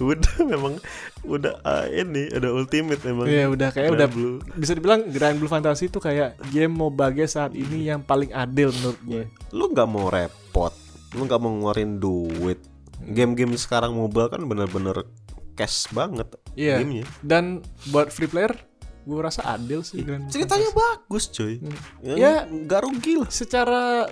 udah 0.00 0.34
memang 0.42 0.78
udah 1.22 1.58
ah, 1.62 1.84
ini 1.86 2.30
udah 2.30 2.50
ultimate 2.50 3.02
memang. 3.02 3.26
Iya 3.26 3.50
udah 3.50 3.68
kayak 3.68 3.88
Grand 3.88 3.96
udah 3.98 4.08
Blue. 4.08 4.36
bisa 4.54 4.72
dibilang 4.72 5.04
Grand 5.10 5.36
Blue 5.36 5.50
Fantasy 5.50 5.90
itu 5.90 5.98
kayak 5.98 6.38
game 6.48 6.70
mobage 6.70 7.26
saat 7.26 7.52
ini 7.52 7.88
yang 7.88 8.00
paling 8.00 8.30
adil 8.30 8.70
menurut 8.72 9.00
gue 9.02 9.22
Lu 9.50 9.68
nggak 9.68 9.88
mau 9.88 10.06
repot, 10.06 10.70
lu 11.12 11.22
nggak 11.22 11.38
mau 11.38 11.50
ngeluarin 11.50 11.96
duit. 11.96 12.60
Game-game 13.02 13.54
sekarang 13.54 13.92
mobile 13.92 14.28
kan 14.28 14.42
bener-bener 14.42 15.04
cash 15.52 15.90
banget 15.90 16.32
Iya. 16.52 16.78
gamenya. 16.78 17.04
dan 17.20 17.60
buat 17.86 18.08
free 18.08 18.24
player 18.24 18.56
gue 19.02 19.18
rasa 19.18 19.42
adil 19.50 19.82
sih 19.82 20.00
Blue 20.00 20.16
Ceritanya 20.26 20.64
Fantasy. 20.64 20.78
bagus 20.78 21.24
cuy. 21.28 21.54
Hmm. 21.58 21.76
Ya, 22.00 22.14
Ya. 22.14 22.34
nggak 22.46 22.80
rugi 22.80 23.14
lah. 23.16 23.28
secara 23.28 24.06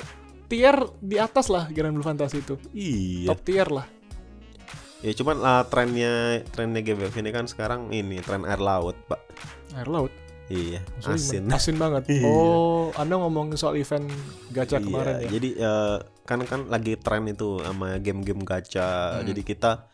tier 0.46 0.74
di 0.98 1.16
atas 1.16 1.46
lah 1.46 1.64
Grand 1.68 1.94
Blue 1.94 2.02
Fantasy 2.02 2.38
itu 2.38 2.58
Iya. 2.70 3.28
top 3.28 3.40
tier 3.40 3.68
lah 3.68 3.86
Ya 5.00 5.14
cuman 5.14 5.36
lah 5.38 5.64
trennya 5.64 6.44
trennya 6.46 6.82
GBF 6.82 7.16
ini 7.16 7.30
kan 7.30 7.46
sekarang 7.46 7.88
ini 7.88 8.20
tren 8.20 8.44
air 8.44 8.60
laut, 8.60 8.92
Pak. 9.06 9.20
air 9.72 9.86
laut 9.86 10.12
Iya, 10.50 10.82
Maksudnya 10.98 11.14
asin. 11.14 11.44
asin 11.48 11.76
banget 11.76 12.02
Iya. 12.12 12.26
oh 12.26 12.90
anda 12.92 13.14
ngomongin 13.16 13.54
soal 13.54 13.74
event 13.74 14.10
gacha 14.50 14.76
Iya, 14.76 14.84
kemarin 14.84 15.14
ya 15.16 15.28
Jadi 15.30 15.48
eh, 15.54 15.96
kan 16.20 16.42
kan 16.42 16.60
lagi 16.66 16.94
tren 16.94 17.26
itu 17.26 17.58
sama 17.58 17.96
game-game 17.96 18.42
gacha. 18.42 19.18
Hmm. 19.18 19.26
Jadi 19.26 19.42
kita 19.42 19.86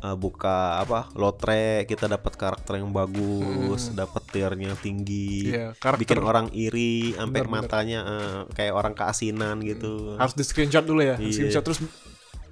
eh, 0.00 0.14
buka 0.14 0.78
apa 0.78 1.10
lotre, 1.12 1.82
kita 1.84 2.06
dapat 2.06 2.34
karakter 2.34 2.78
yang 2.78 2.90
bagus, 2.90 3.88
Hmm. 3.88 3.96
dapat 3.96 4.22
tiernya 4.28 4.74
tinggi. 4.76 5.50
Iya, 5.50 5.74
karakter 5.74 6.02
Bikin 6.14 6.20
orang 6.20 6.46
iri 6.50 7.10
sampai 7.12 7.42
matanya 7.44 8.00
eh, 8.04 8.40
kayak 8.50 8.70
orang 8.72 8.94
keasinan 8.94 9.58
gitu. 9.60 10.14
harus 10.14 10.34
di 10.34 10.42
screenshot 10.42 10.82
dulu 10.82 11.00
ya 11.00 11.14
Iya. 11.16 11.30
screenshot 11.32 11.64
terus 11.64 11.82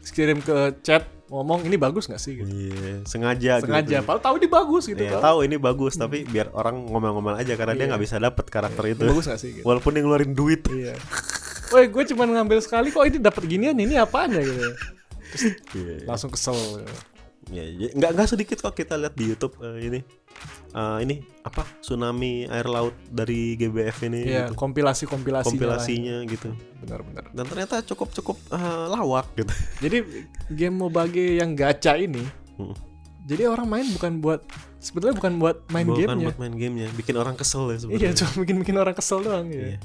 kirim 0.08 0.38
ke 0.38 0.54
chat 0.82 1.06
ngomong 1.32 1.64
ini 1.64 1.74
bagus 1.74 2.04
nggak 2.04 2.20
sih 2.20 2.36
gitu. 2.36 2.46
Iya, 2.46 3.00
sengaja 3.02 3.52
sengaja 3.58 3.98
gitu. 3.98 4.04
padahal 4.04 4.20
tahu 4.20 4.34
ini 4.36 4.48
bagus 4.48 4.84
gitu 4.84 5.00
Iya, 5.00 5.16
kan 5.16 5.22
tahu 5.24 5.38
ini 5.42 5.56
bagus 5.56 5.92
tapi 5.96 6.18
biar 6.22 6.52
orang 6.52 6.76
ngomel-ngomel 6.84 7.34
aja 7.34 7.56
karena 7.56 7.72
dia 7.72 7.80
Iya. 7.80 7.90
nggak 7.90 8.02
bisa 8.04 8.16
dapet 8.18 8.44
karakter 8.46 8.84
itu. 8.86 9.00
Ini 9.00 9.10
bagus 9.10 9.24
gak 9.26 9.40
sih 9.40 9.50
gitu. 9.56 9.64
Walaupun 9.64 9.90
dia 9.90 10.02
ngeluarin 10.02 10.32
duit. 10.32 10.60
iya 10.68 10.92
Woi 11.72 11.88
gue 11.88 12.04
cuma 12.06 12.28
ngambil 12.28 12.60
sekali 12.60 12.92
kok 12.92 13.00
ini 13.02 13.16
dapat 13.16 13.42
ginian 13.42 13.72
ini 13.74 13.96
apaan 13.96 14.28
ya 14.30 14.44
gitu 14.44 14.68
Iya. 15.72 16.04
langsung 16.04 16.28
kesel 16.28 16.84
Ya, 17.50 17.66
ya, 17.66 17.90
nggak 17.90 18.10
nggak 18.14 18.28
sedikit 18.28 18.60
kok 18.60 18.72
kita 18.72 18.94
lihat 18.94 19.12
di 19.12 19.26
YouTube 19.26 19.58
eh, 19.60 19.82
ini 19.82 20.00
Eh, 20.72 20.98
ini 21.04 21.14
apa? 21.42 21.68
Tsunami 21.78 22.46
air 22.46 22.64
laut 22.64 22.96
dari 23.06 23.54
GBF 23.54 24.08
ini 24.08 24.24
Iya 24.24 24.48
gitu. 24.48 24.56
kompilasi 24.56 25.04
kompilasi 25.04 25.44
kompilasinya 25.46 26.24
gitu. 26.24 26.56
Benar-benar. 26.80 27.28
Dan 27.30 27.44
ternyata 27.44 27.84
cukup 27.84 28.08
cukup 28.12 28.36
eh, 28.48 28.86
lawak 28.88 29.28
gitu. 29.36 29.52
Jadi 29.84 29.96
game 30.48 30.72
mobage 30.74 31.36
yang 31.36 31.52
gacha 31.52 31.94
ini 31.94 32.24
Hmm. 32.52 32.76
jadi 33.22 33.48
orang 33.48 33.64
main 33.64 33.86
bukan 33.90 34.20
buat 34.20 34.44
sebetulnya 34.76 35.16
bukan 35.16 35.40
buat 35.40 35.56
main 35.68 35.88
Bukan 35.88 36.04
gamenya. 36.04 36.26
buat 36.28 36.36
main 36.36 36.52
gamenya 36.52 36.88
bikin 36.92 37.16
orang 37.16 37.32
kesel 37.32 37.64
ya 37.64 37.72
iya 37.72 37.80
sebenarnya 37.80 38.12
cuma 38.12 38.32
bikin 38.38 38.56
bikin 38.60 38.76
orang 38.76 38.92
kesel 38.92 39.18
doang 39.20 39.48
Iya. 39.48 39.64
ya 39.64 39.78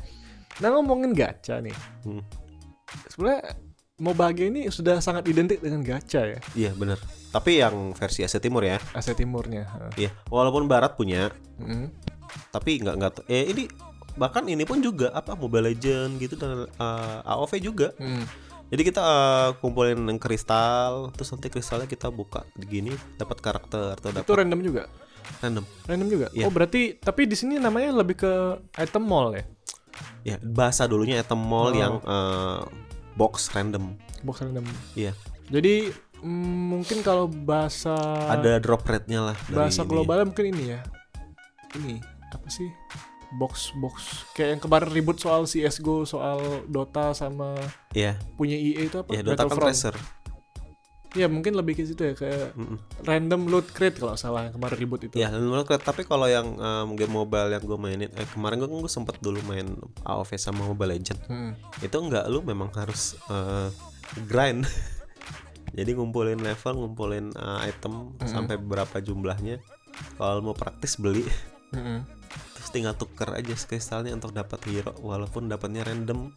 nah 0.58 0.70
ngomongin 0.74 1.12
gacha 1.12 1.60
nih. 1.60 1.72
Hmm. 2.04 2.20
sebenarnya 3.08 3.56
mobage 3.98 4.44
ini 4.44 4.68
sudah 4.68 5.00
sangat 5.00 5.26
identik 5.26 5.58
dengan 5.58 5.80
gacha 5.82 6.28
ya. 6.28 6.40
Iya 6.54 6.72
benar 6.74 7.00
tapi 7.38 7.62
yang 7.62 7.94
versi 7.94 8.22
Asia 8.22 8.38
Timur 8.38 8.62
ya 8.62 8.82
Asia 8.92 9.14
Timurnya 9.14 9.70
iya 9.94 10.10
walaupun 10.28 10.66
Barat 10.66 10.94
punya 10.94 11.30
Mm. 11.58 11.90
tapi 12.50 12.78
nggak 12.78 12.96
nggak 12.96 13.14
eh 13.28 13.46
ini 13.48 13.66
bahkan 14.14 14.46
ini 14.46 14.62
pun 14.62 14.78
juga 14.78 15.10
apa 15.10 15.34
Mobile 15.34 15.70
Legend 15.72 16.18
gitu 16.18 16.34
dan 16.34 16.66
eh, 16.66 17.18
AOV 17.24 17.52
juga 17.60 17.94
Mm. 17.96 18.26
jadi 18.68 18.82
kita 18.84 19.02
eh, 19.02 19.50
kumpulin 19.58 19.98
yang 20.00 20.18
kristal 20.18 21.10
terus 21.12 21.30
nanti 21.30 21.48
kristalnya 21.48 21.86
kita 21.86 22.10
buka 22.10 22.42
gini 22.60 22.90
dapat 23.16 23.38
karakter 23.38 23.94
atau 23.94 24.08
itu 24.08 24.18
dapat 24.18 24.34
random 24.36 24.62
juga 24.62 24.84
random 25.40 25.66
random 25.84 26.08
juga 26.08 26.28
Iya. 26.32 26.46
oh 26.46 26.52
berarti 26.52 26.82
tapi 26.96 27.26
di 27.26 27.34
sini 27.34 27.58
namanya 27.58 27.94
lebih 27.96 28.18
ke 28.18 28.32
item 28.76 29.04
mall 29.04 29.34
ya 29.34 29.46
ya 30.24 30.36
bahasa 30.40 30.86
dulunya 30.86 31.18
item 31.18 31.38
mall 31.40 31.70
Oh. 31.70 31.74
yang 31.74 31.94
eh, 32.00 32.62
box 33.14 33.50
random 33.50 33.98
box 34.22 34.42
random 34.42 34.62
Iya. 34.94 35.18
jadi 35.50 35.90
mm, 35.90 36.07
mungkin 36.28 37.00
kalau 37.02 37.26
bahasa 37.32 37.96
ada 38.28 38.60
drop 38.60 38.84
rate-nya 38.84 39.32
lah 39.32 39.38
bahasa 39.50 39.82
ini. 39.82 39.90
globalnya 39.90 40.26
mungkin 40.28 40.46
ini 40.52 40.64
ya 40.76 40.80
ini 41.76 41.96
apa 42.28 42.48
sih 42.52 42.68
box 43.40 43.76
box 43.80 44.24
kayak 44.32 44.56
yang 44.56 44.62
kemarin 44.64 44.88
ribut 44.92 45.20
soal 45.20 45.44
CS:GO 45.44 46.08
soal 46.08 46.64
Dota 46.68 47.12
sama 47.12 47.56
Iya, 47.92 48.16
punya 48.40 48.56
EA 48.56 48.88
itu 48.88 48.98
apa 49.00 49.10
ya 49.12 49.20
Dota 49.20 49.48
kan 49.48 49.58
tracer. 49.58 49.96
Iya 51.16 51.32
mungkin 51.32 51.56
lebih 51.56 51.76
ke 51.76 51.84
situ 51.88 52.04
ya 52.04 52.14
kayak 52.14 52.54
Mm-mm. 52.54 52.78
random 53.02 53.48
loot 53.48 53.72
crate 53.72 53.96
kalau 53.98 54.14
salah 54.20 54.48
yang 54.48 54.54
kemarin 54.54 54.78
ribut 54.78 55.00
itu. 55.08 55.16
Ya, 55.18 55.32
dan 55.32 55.40
menurut 55.40 55.66
gue, 55.66 55.80
tapi 55.80 56.04
kalau 56.04 56.28
yang 56.28 56.46
em, 56.60 56.88
game 56.94 57.10
mobile 57.10 57.48
yang 57.48 57.64
gue 57.64 57.80
mainin, 57.80 58.12
eh, 58.12 58.28
kemarin 58.28 58.60
gue 58.60 58.70
gue 58.70 58.92
sempet 58.92 59.16
dulu 59.24 59.40
main 59.48 59.66
AoV 60.04 60.36
sama 60.36 60.68
Mobile 60.68 60.94
Legend. 61.00 61.20
Hmm. 61.26 61.52
Itu 61.80 62.04
enggak 62.04 62.28
lu 62.28 62.44
memang 62.44 62.70
harus 62.76 63.16
eh, 63.28 63.72
grind. 64.28 64.68
Jadi 65.78 65.94
ngumpulin 65.94 66.42
level, 66.42 66.74
ngumpulin 66.82 67.30
eh, 67.38 67.70
item 67.70 68.18
sampai 68.26 68.58
berapa 68.58 68.98
jumlahnya. 68.98 69.62
Kalau 70.18 70.42
mau 70.42 70.58
praktis 70.58 70.98
beli, 70.98 71.26
Mm-mm. 71.74 72.02
terus 72.58 72.70
tinggal 72.74 72.98
tuker 72.98 73.34
aja 73.34 73.54
kristalnya 73.54 74.14
untuk 74.14 74.34
dapat 74.34 74.58
hero, 74.70 74.94
walaupun 75.02 75.50
dapatnya 75.50 75.86
random 75.86 76.34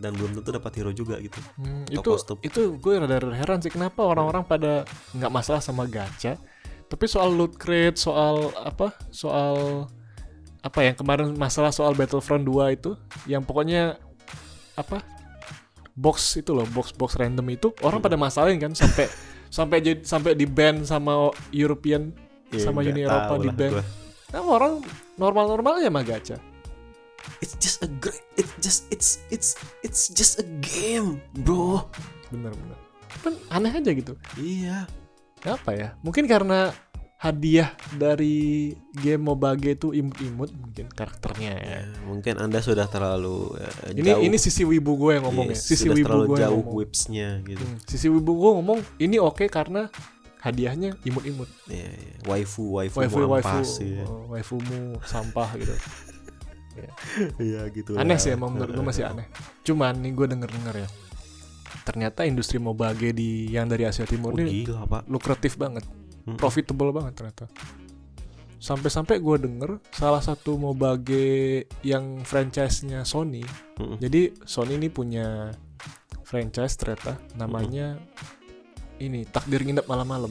dan 0.00 0.16
belum 0.16 0.40
tentu 0.40 0.50
dapat 0.56 0.72
hero 0.80 0.92
juga 0.96 1.20
gitu. 1.20 1.36
Hmm, 1.60 1.84
itu 1.86 2.00
kostum. 2.08 2.40
itu 2.40 2.80
gue 2.80 2.92
rada 2.96 3.20
heran 3.36 3.60
sih 3.60 3.68
kenapa 3.68 4.00
orang-orang 4.02 4.42
pada 4.48 4.88
nggak 5.12 5.32
masalah 5.32 5.60
sama 5.60 5.84
gacha, 5.84 6.40
tapi 6.88 7.04
soal 7.04 7.32
loot 7.32 7.60
crate, 7.60 8.00
soal 8.00 8.52
apa, 8.56 8.96
soal 9.12 9.86
apa 10.62 10.80
yang 10.84 10.96
kemarin 10.96 11.36
masalah 11.36 11.74
soal 11.74 11.92
Battlefront 11.92 12.44
2 12.48 12.76
itu, 12.76 12.96
yang 13.28 13.44
pokoknya 13.44 14.00
apa 14.72 15.04
box 15.92 16.40
itu 16.40 16.56
loh, 16.56 16.64
box 16.72 16.96
box 16.96 17.16
random 17.20 17.44
itu 17.52 17.72
orang 17.84 18.00
pada 18.00 18.16
masalahin 18.16 18.58
kan 18.60 18.72
sampai 18.72 19.06
sampai 19.56 19.84
jadi 19.84 20.00
sampai 20.00 20.32
di 20.32 20.48
ban 20.48 20.80
sama 20.84 21.28
European 21.52 22.12
Ya, 22.52 22.68
sama 22.68 22.84
Uni 22.84 23.08
Eropa 23.08 23.40
di 23.40 23.48
ban. 23.48 23.80
Nah, 24.32 24.44
orang 24.44 24.84
normal-normal 25.16 25.80
aja 25.80 25.88
mah 25.88 26.04
gacha. 26.04 26.36
It's 27.40 27.56
just 27.56 27.80
a 27.80 27.88
great, 27.88 28.20
it's 28.36 28.52
just 28.60 28.92
it's 28.92 29.24
it's 29.32 29.56
it's 29.80 30.12
just 30.12 30.36
a 30.36 30.46
game, 30.60 31.22
bro. 31.46 31.88
Bener-bener. 32.28 32.76
Kan 33.24 33.40
aneh 33.48 33.72
aja 33.72 33.90
gitu. 33.92 34.20
Iya. 34.36 34.84
Apa 35.48 35.70
ya? 35.72 35.88
Mungkin 36.04 36.28
karena 36.28 36.76
hadiah 37.22 37.70
dari 37.94 38.74
game 38.92 39.22
Mobage 39.22 39.78
itu 39.78 39.94
imut-imut 39.94 40.50
mungkin 40.50 40.90
karakternya 40.90 41.52
ya. 41.54 41.66
Ya, 41.78 41.82
mungkin 42.02 42.34
anda 42.36 42.58
sudah 42.58 42.90
terlalu 42.90 43.54
eh, 43.56 43.94
Ini 43.94 44.10
jauh. 44.10 44.22
ini 44.26 44.36
sisi 44.36 44.66
wibu 44.66 44.98
gue 44.98 45.16
yang 45.16 45.30
ngomong 45.30 45.46
Iya, 45.48 45.54
ya. 45.54 45.62
Sisi 45.62 45.86
sudah 45.86 45.94
wibu 45.94 46.06
terlalu 46.10 46.26
gue 46.26 46.34
yang 46.34 46.42
jauh 46.44 46.58
ngomong. 46.60 46.78
whipsnya 46.82 47.28
gitu. 47.46 47.62
Hmm, 47.62 47.78
Sisi 47.86 48.06
wibu 48.06 48.32
gue 48.34 48.50
ngomong 48.52 48.78
ini 48.98 49.16
oke 49.16 49.46
karena 49.46 49.86
hadiahnya 50.42 50.98
imut-imut. 51.06 51.46
Iya, 51.70 51.88
iya. 51.94 52.14
waifu, 52.26 52.74
waifu, 52.74 52.98
Waifu 52.98 53.16
waifu, 53.22 53.34
ampas, 53.38 53.70
iya. 53.78 54.02
oh, 54.02 54.26
waifumu 54.28 54.80
sampah 55.06 55.48
gitu. 55.54 55.74
Iya 57.38 57.68
gitu. 57.70 57.94
Aneh 57.94 58.16
lah. 58.16 58.18
sih 58.18 58.32
emang 58.32 58.50
menurut 58.50 58.72
gue 58.72 58.82
masih 58.82 59.04
aneh. 59.04 59.30
Cuman 59.62 59.94
nih 60.00 60.10
gue 60.10 60.26
denger-denger 60.26 60.74
ya. 60.74 60.88
Ternyata 61.84 62.26
industri 62.26 62.58
Mobage 62.58 63.12
di 63.12 63.46
yang 63.48 63.66
dari 63.66 63.86
Asia 63.86 64.02
Timur 64.02 64.34
Oh, 64.34 64.38
ini 64.38 64.66
gila 64.66 64.90
pak. 64.90 65.02
lukratif 65.06 65.54
banget. 65.54 65.86
Mm-mm. 66.22 66.38
profitable 66.38 66.94
banget 66.94 67.18
ternyata. 67.18 67.46
Sampai-sampai 68.62 69.18
gue 69.18 69.36
denger 69.42 69.82
salah 69.90 70.22
satu 70.22 70.54
Mobage 70.54 71.66
yang 71.82 72.22
franchise-nya 72.22 73.02
Sony. 73.02 73.42
Mm-mm. 73.78 73.98
Jadi 73.98 74.30
Sony 74.46 74.78
ini 74.78 74.86
punya 74.86 75.50
franchise 76.22 76.78
ternyata 76.78 77.18
namanya 77.34 77.98
ini 79.02 79.26
takdir 79.26 79.66
nginep 79.66 79.84
malam-malam. 79.84 80.30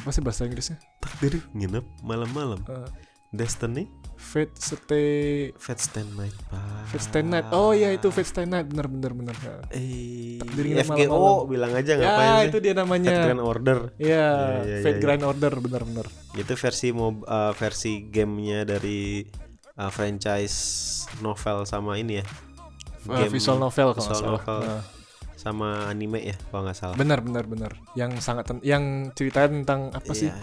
Apa 0.00 0.14
sih 0.14 0.22
bahasa 0.22 0.46
Inggrisnya? 0.46 0.78
Takdir 1.02 1.42
nginep 1.50 1.82
malam-malam. 2.06 2.62
Eh, 2.62 2.88
Destiny, 3.34 3.90
Fate 4.26 4.58
Stay 4.58 5.08
Fate 5.54 5.78
Stay 5.78 6.02
Night. 6.02 6.34
Pak. 6.50 6.90
Fate 6.90 7.04
Stay 7.04 7.22
Night. 7.22 7.46
Oh 7.54 7.70
iya 7.70 7.94
itu 7.94 8.10
Fate 8.10 8.26
Stay 8.26 8.42
Night 8.42 8.66
bener 8.66 8.90
bener 8.90 9.12
bener. 9.14 9.36
Ya. 9.38 9.54
Eh, 9.70 10.42
FGO 10.82 11.06
malam-malam. 11.06 11.46
bilang 11.46 11.72
aja 11.72 11.92
Ya 11.94 11.96
ngapain 11.96 12.30
sih? 12.34 12.48
itu 12.50 12.58
dia 12.58 12.72
Fate 12.72 12.82
namanya. 12.82 13.14
Grand 13.22 13.42
Order. 13.42 13.78
Iya, 13.96 14.02
Iya, 14.02 14.62
iya, 14.66 14.76
Fate 14.82 14.98
iya. 14.98 15.02
Grand 15.02 15.22
Order 15.22 15.52
bener-bener. 15.56 16.06
Itu 16.34 16.52
versi 16.52 16.88
mob, 16.90 17.22
uh, 17.22 17.54
versi 17.54 17.92
gamenya 18.04 18.66
dari 18.66 19.22
uh, 19.76 19.88
franchise 19.88 20.56
novel 21.18 21.62
sama 21.62 21.94
ini 21.94 22.18
ya. 22.18 22.24
Eh, 23.06 23.30
visual 23.30 23.62
novel 23.62 23.94
kalau 23.94 24.02
visual 24.02 24.18
salah. 24.18 24.34
novel 24.34 24.58
Nah, 24.60 24.82
sama 25.36 25.68
anime 25.86 26.18
ya 26.24 26.36
kalau 26.50 26.66
nggak 26.66 26.74
salah. 26.74 26.96
benar 26.98 27.22
benar 27.22 27.46
benar. 27.46 27.72
Yang 27.94 28.18
sangat 28.18 28.50
yang 28.66 29.14
ceritanya 29.14 29.62
tentang 29.62 29.80
apa 29.94 30.10
sih? 30.10 30.26
Iya. 30.26 30.42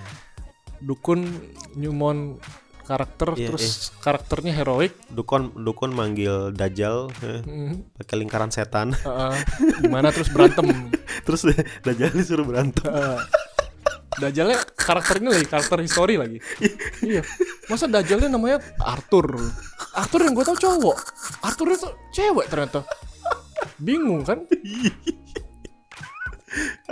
Dukun 0.80 1.28
nyumon 1.76 2.40
karakter 2.84 3.36
Iya, 3.36 3.48
terus 3.52 3.92
karakternya 4.04 4.54
heroik. 4.54 4.94
Dukun 5.08 5.56
dukun 5.56 5.96
manggil 5.96 6.52
Dajjal 6.52 7.10
eh, 7.24 7.42
Hmm, 7.44 7.88
pakai 7.96 8.16
lingkaran 8.20 8.52
setan. 8.52 8.92
heeh. 9.08 9.36
gimana 9.84 10.12
terus 10.12 10.30
berantem. 10.30 10.68
Terus 11.26 11.48
Dajjal 11.88 12.12
disuruh 12.12 12.44
berantem. 12.44 12.84
Heeh. 12.84 13.20
Dajalnya 14.14 14.62
karakter 14.78 15.18
ini 15.18 15.34
lagi, 15.34 15.48
karakter 15.50 15.82
histori 15.82 16.22
lagi. 16.22 16.38
iya. 17.10 17.26
Masa 17.66 17.90
Dajalnya 17.90 18.30
namanya 18.30 18.62
Arthur? 18.78 19.42
Arthur 19.98 20.22
yang 20.30 20.38
gue 20.38 20.46
tau 20.46 20.58
cowok. 20.58 20.98
Arthur 21.42 21.74
itu 21.74 21.90
cewek 22.14 22.46
ternyata. 22.46 22.86
Bingung 23.82 24.22
kan? 24.22 24.46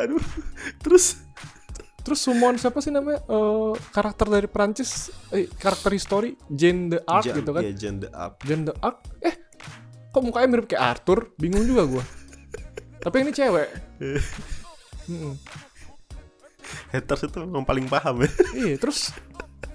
Aduh. 0.01 0.21
Terus 0.81 1.21
Terus 2.01 2.19
summon 2.19 2.55
siapa 2.55 2.79
sih 2.79 2.89
namanya? 2.89 3.21
Eh, 3.21 3.71
karakter 3.89 4.25
dari 4.25 4.45
Prancis, 4.45 5.07
eh, 5.29 5.45
karakter 5.47 5.91
histori 5.91 6.33
Jane 6.47 6.89
the 6.89 6.99
Arc 7.03 7.23
Jan- 7.23 7.37
gitu 7.37 7.51
kan? 7.51 7.61
iya, 7.61 7.73
Jan 7.73 7.95
the 7.97 8.09
Up. 8.09 8.33
Jane 8.41 8.63
the 8.63 8.73
Arc. 8.77 8.97
Eh, 9.19 9.35
kok 10.09 10.21
mukanya 10.21 10.47
mirip 10.49 10.65
kayak 10.65 10.81
Arthur? 10.97 11.29
Bingung 11.35 11.61
juga 11.63 11.85
gua. 11.87 12.03
Tapi 12.99 13.15
ini 13.19 13.31
cewek. 13.31 13.69
Mm-mm. 15.07 15.33
Haters 16.89 17.21
itu 17.23 17.37
memang 17.39 17.63
paling 17.63 17.85
paham 17.85 18.21
ya. 18.21 18.29
Iya, 18.53 18.75
terus 18.77 19.13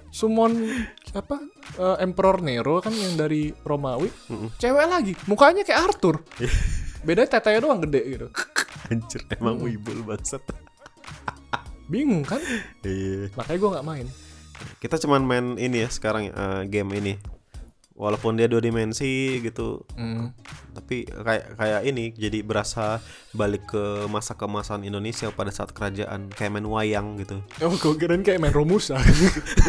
summon 0.09 0.67
apa? 1.11 1.39
Eh, 1.75 1.97
Emperor 2.01 2.39
Nero 2.39 2.79
kan 2.79 2.91
yang 2.91 3.15
dari 3.15 3.55
Romawi. 3.61 4.11
Mm-mm. 4.27 4.49
Cewek 4.55 4.85
lagi, 4.85 5.13
mukanya 5.25 5.63
kayak 5.63 5.91
Arthur. 5.91 6.19
Iya. 6.37 6.51
Beda 7.03 7.23
tetenya 7.23 7.59
doang 7.61 7.79
gede 7.79 8.01
gitu. 8.05 8.27
Anjir, 8.91 9.21
emang 9.31 9.59
wibul 9.59 10.03
bangsat. 10.03 10.43
Bingung 11.87 12.23
kan? 12.23 12.39
Iya. 12.81 13.31
Makanya 13.33 13.57
gua 13.57 13.69
nggak 13.75 13.87
main. 13.87 14.07
Kita 14.77 14.95
cuman 14.97 15.21
main 15.21 15.45
ini 15.55 15.81
ya 15.81 15.89
sekarang 15.89 16.27
eh, 16.27 16.61
game 16.67 16.91
ini. 16.95 17.15
Walaupun 17.93 18.37
dia 18.37 18.45
dua 18.45 18.61
dimensi 18.61 19.41
gitu, 19.41 19.81
Hmm. 19.97 20.29
tapi 20.69 21.09
kayak 21.09 21.57
kayak 21.57 21.81
ini 21.81 22.13
jadi 22.13 22.45
berasa 22.45 23.01
balik 23.33 23.65
ke 23.65 24.05
masa 24.05 24.37
kemasan 24.37 24.85
Indonesia 24.85 25.33
pada 25.33 25.49
saat 25.49 25.73
kerajaan 25.73 26.29
kayak 26.29 26.53
main 26.53 26.69
wayang 26.69 27.17
gitu. 27.17 27.41
Oh, 27.57 27.73
gue 27.73 27.97
kirain 27.97 28.21
kayak 28.21 28.37
main 28.37 28.53
Romusa. 28.53 29.01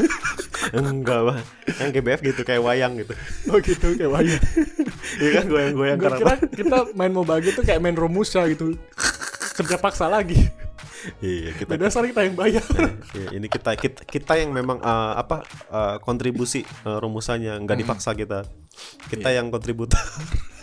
Enggak, 0.76 1.20
Bang. 1.24 1.40
Yang 1.80 1.90
GBF 1.94 2.20
gitu 2.22 2.40
kayak 2.44 2.60
wayang 2.60 3.00
gitu. 3.00 3.16
oh 3.48 3.58
gitu, 3.58 3.86
kayak 3.96 4.12
wayang. 4.12 4.42
Iya 5.18 5.40
kan 5.40 5.44
goyang-goyang 5.48 5.96
Gue 5.96 6.04
karena 6.04 6.18
kira 6.20 6.34
kita 6.52 6.78
main 6.92 7.10
MOBA 7.10 7.40
gitu 7.40 7.64
kayak 7.64 7.80
main 7.80 7.96
Romusa 7.96 8.44
gitu. 8.44 8.76
Kerja 9.56 9.80
paksa 9.80 10.04
lagi. 10.04 10.36
Iya, 11.24 11.56
kita 11.56 11.72
soalnya 11.88 12.10
kita 12.12 12.22
yang 12.28 12.36
bayar. 12.36 12.64
Iya, 13.16 13.28
ini 13.36 13.46
kita, 13.48 13.74
kita 13.74 14.00
kita 14.04 14.32
yang 14.36 14.50
memang 14.52 14.78
eh, 14.80 15.12
apa 15.16 15.44
eh, 15.70 15.96
kontribusi 16.04 16.62
eh, 16.64 16.98
rumusannya 17.00 17.56
nggak 17.64 17.78
dipaksa 17.80 18.12
kita. 18.12 18.44
Kita 19.10 19.28
yang 19.32 19.50
kontributor. 19.50 19.98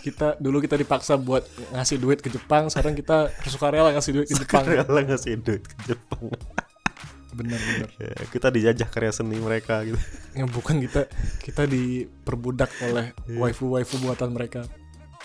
kita 0.06 0.38
dulu 0.38 0.62
kita 0.62 0.78
dipaksa 0.78 1.18
buat 1.18 1.42
ngasih 1.74 1.98
duit 1.98 2.22
ke 2.22 2.30
Jepang, 2.30 2.70
sekarang 2.70 2.94
kita 2.94 3.34
sukarela 3.50 3.90
ngasih 3.90 4.12
duit 4.14 4.26
ke 4.30 4.38
Jepang. 4.38 4.62
Rela 4.62 5.02
ngasih 5.02 5.34
duit 5.42 5.66
ke 5.66 5.74
Jepang. 5.90 6.30
Bener-bener. 7.34 7.90
Ya, 8.00 8.14
kita 8.30 8.48
dijajah 8.48 8.88
karya 8.88 9.12
seni 9.12 9.36
mereka 9.42 9.82
gitu. 9.82 9.98
Yang 10.32 10.48
bukan 10.54 10.78
kita 10.78 11.10
kita 11.42 11.66
diperbudak 11.66 12.70
oleh 12.86 13.12
waifu-waifu 13.34 14.00
buatan 14.00 14.30
mereka. 14.32 14.64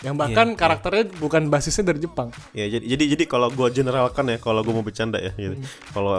Yang 0.02 0.16
bahkan 0.18 0.48
Iya, 0.48 0.58
karakternya 0.58 1.04
bukan 1.16 1.44
basisnya 1.48 1.86
dari 1.86 2.00
Jepang. 2.00 2.34
Ya 2.52 2.66
jadi 2.68 2.82
jadi 2.88 3.04
jadi 3.14 3.24
kalau 3.26 3.48
gue 3.48 3.70
generalkan 3.70 4.26
ya 4.26 4.38
kalau 4.38 4.60
gue 4.60 4.72
mau 4.72 4.82
bercanda 4.82 5.16
ya 5.16 5.30
gitu. 5.32 5.62
Kalau 5.92 6.14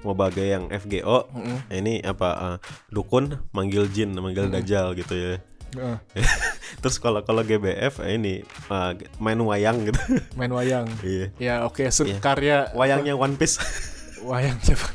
mau 0.00 0.14
bagai 0.14 0.48
yang 0.48 0.64
FGO 0.70 1.28
Mm-mm. 1.30 1.58
ini 1.70 2.00
apa 2.00 2.28
eh, 2.34 2.56
dukun 2.88 3.36
manggil 3.50 3.84
jin 3.86 4.14
manggil 4.14 4.48
dajjal 4.48 4.92
gitu 4.94 5.12
ya. 5.12 5.36
Heeh, 5.68 5.96
Terus 6.80 6.96
kalau 6.96 7.20
kalau 7.20 7.44
GBF 7.44 8.00
eh, 8.00 8.16
ini 8.16 8.40
eh, 8.42 8.90
main 9.18 9.36
wayang 9.38 9.84
gitu. 9.84 10.00
main 10.40 10.48
wayang. 10.48 10.88
Iya. 11.02 11.26
Ya 11.36 11.54
oke, 11.62 11.84
se- 11.88 12.08
Iya. 12.08 12.18
karya 12.18 12.72
Wayangnya 12.72 13.12
One 13.12 13.36
Piece. 13.36 13.60
wayang 14.24 14.56
siapa? 14.58 14.88